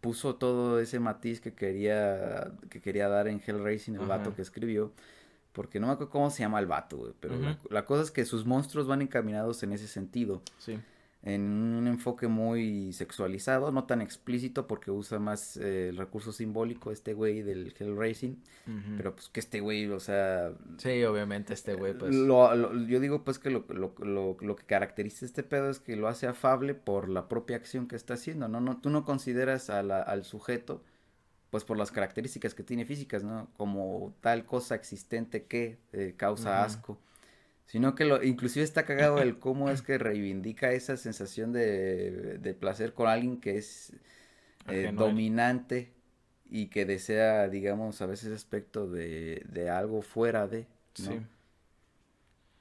[0.00, 4.92] puso todo ese matiz que quería, que quería dar en Hellracing, el vato que escribió.
[5.52, 8.10] Porque no me acuerdo cómo se llama el vato, güey, pero la, la, cosa es
[8.10, 10.42] que sus monstruos van encaminados en ese sentido.
[10.58, 10.76] Sí
[11.26, 16.92] en un enfoque muy sexualizado, no tan explícito porque usa más eh, el recurso simbólico
[16.92, 18.40] este güey del Hellracing,
[18.96, 20.52] pero pues que este güey, o sea...
[20.78, 22.14] Sí, obviamente este güey pues...
[22.14, 26.06] yo digo pues que lo, lo, lo, lo, que caracteriza este pedo es que lo
[26.06, 28.60] hace afable por la propia acción que está haciendo, ¿no?
[28.60, 30.84] no tú no consideras a la, al sujeto
[31.50, 33.48] pues por las características que tiene físicas, ¿no?
[33.56, 37.00] Como tal cosa existente que eh, causa asco
[37.66, 42.54] sino que lo, inclusive está cagado el cómo es que reivindica esa sensación de, de
[42.54, 43.92] placer con alguien que es
[44.68, 45.92] eh, dominante
[46.48, 51.10] y que desea, digamos, a veces aspecto de, de algo fuera de, ¿no?
[51.10, 51.20] Sí.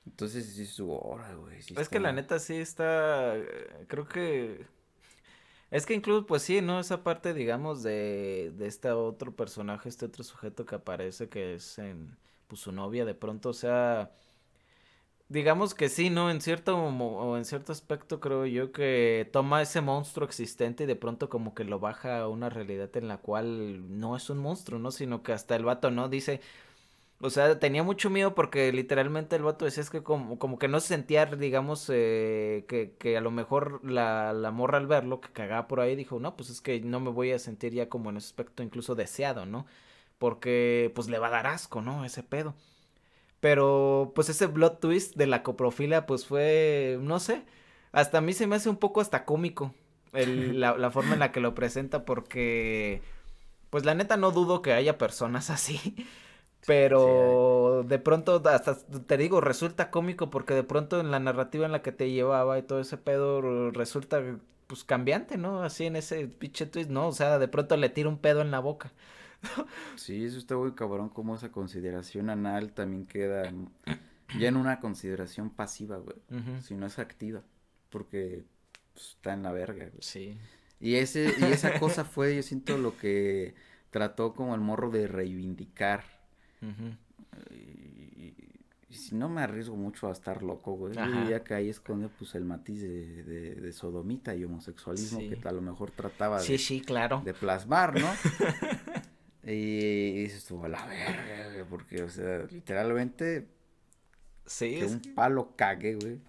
[0.08, 1.60] Entonces sí su hora, güey.
[1.60, 3.36] es que la neta sí está,
[3.88, 4.66] creo que...
[5.72, 6.80] Es que incluso, pues sí, ¿no?
[6.80, 11.80] Esa parte, digamos, de, de este otro personaje, este otro sujeto que aparece, que es
[11.80, 12.16] en,
[12.48, 14.12] pues su novia, de pronto, o sea
[15.30, 16.30] digamos que sí, ¿no?
[16.30, 20.96] En cierto o en cierto aspecto creo yo que toma ese monstruo existente y de
[20.96, 24.80] pronto como que lo baja a una realidad en la cual no es un monstruo,
[24.80, 24.92] ¿no?
[24.92, 26.10] Sino que hasta el vato, ¿no?
[26.10, 26.42] Dice,
[27.22, 30.68] o sea, tenía mucho miedo porque literalmente el vato decía es que como, como que
[30.70, 35.22] no se sentía, digamos, eh, que, que a lo mejor la, la morra al verlo,
[35.22, 37.90] que cagaba por ahí, dijo, no, pues es que no me voy a sentir ya
[37.90, 39.66] como en ese aspecto incluso deseado, ¿no?
[40.20, 42.06] Porque pues le va a dar asco, ¿no?
[42.06, 42.56] Ese pedo.
[43.46, 47.44] Pero pues ese blood twist de la coprofilia pues fue, no sé,
[47.92, 49.72] hasta a mí se me hace un poco hasta cómico
[50.14, 53.04] el, la, la, forma en la que lo presenta porque
[53.70, 55.96] pues la neta no dudo que haya personas así.
[56.66, 61.72] Pero de pronto, hasta te digo, resulta cómico porque de pronto en la narrativa en
[61.72, 64.24] la que te llevaba y todo ese pedo resulta
[64.66, 65.62] pues cambiante, ¿no?
[65.62, 67.10] Así en ese pinche twist, ¿no?
[67.10, 68.92] O sea, de pronto le tira un pedo en la boca.
[69.96, 73.52] Sí, eso está muy cabrón, como esa consideración anal también queda
[74.40, 76.18] ya en una consideración pasiva, güey.
[76.62, 77.44] Si no es activa,
[77.90, 78.46] porque
[78.94, 80.02] pues, está en la verga, güey.
[80.02, 80.38] Sí.
[80.80, 83.56] Y, ese, y esa cosa fue, yo siento, lo que
[83.90, 86.04] trató como el morro de reivindicar.
[87.52, 88.34] y,
[88.90, 90.94] si no me arriesgo mucho a estar loco, güey.
[90.94, 95.52] Yo diría que ahí esconde pues el matiz de, de, sodomita y homosexualismo que a
[95.52, 97.22] lo mejor trataba sí, sí, claro.
[97.26, 98.08] de plasmar, ¿no?
[99.46, 103.48] Y estuvo a la verga, porque, o sea, literalmente.
[104.46, 104.80] Sí.
[104.80, 106.20] Que un palo cague, güey.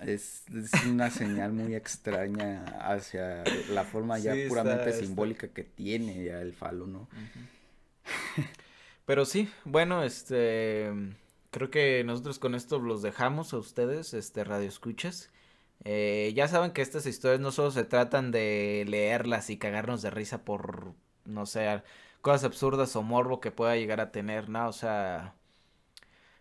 [0.00, 0.42] Es,
[0.88, 6.88] una señal muy extraña hacia la forma ya puramente simbólica que tiene ya el falo,
[6.88, 7.08] ¿no?
[9.06, 10.90] Pero sí, bueno, este.
[11.52, 15.30] Creo que nosotros con esto los dejamos a ustedes, este, radio escuchas.
[15.84, 20.10] Eh, ya saben que estas historias no solo se tratan de leerlas y cagarnos de
[20.10, 20.94] risa por
[21.24, 21.82] no sé,
[22.20, 24.68] cosas absurdas o morbo que pueda llegar a tener, ¿no?
[24.68, 25.34] O sea,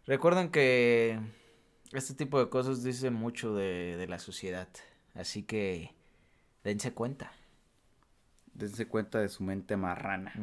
[0.05, 1.19] recuerden que
[1.91, 4.67] este tipo de cosas dicen mucho de, de la sociedad,
[5.15, 5.93] así que
[6.63, 7.31] dense cuenta.
[8.53, 10.33] Dense cuenta de su mente marrana.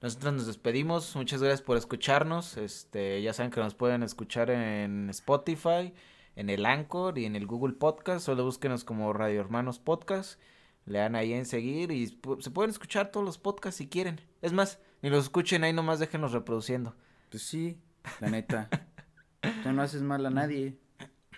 [0.00, 5.10] Nosotros nos despedimos, muchas gracias por escucharnos, este, ya saben que nos pueden escuchar en
[5.10, 5.92] Spotify,
[6.36, 10.38] en el Anchor y en el Google Podcast, solo búsquenos como Radio Hermanos Podcast
[10.86, 14.20] le dan ahí en seguir y se pueden escuchar todos los podcasts si quieren.
[14.40, 16.94] Es más, ni los escuchen ahí nomás déjenlos reproduciendo.
[17.30, 17.78] Pues sí,
[18.20, 18.70] la neta.
[19.62, 20.78] Tú no haces mal a nadie.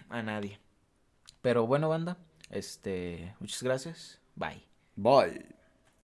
[0.08, 0.60] A nadie.
[1.40, 2.18] Pero bueno, banda,
[2.50, 4.20] este, muchas gracias.
[4.36, 4.64] Bye.
[4.96, 5.57] Bye.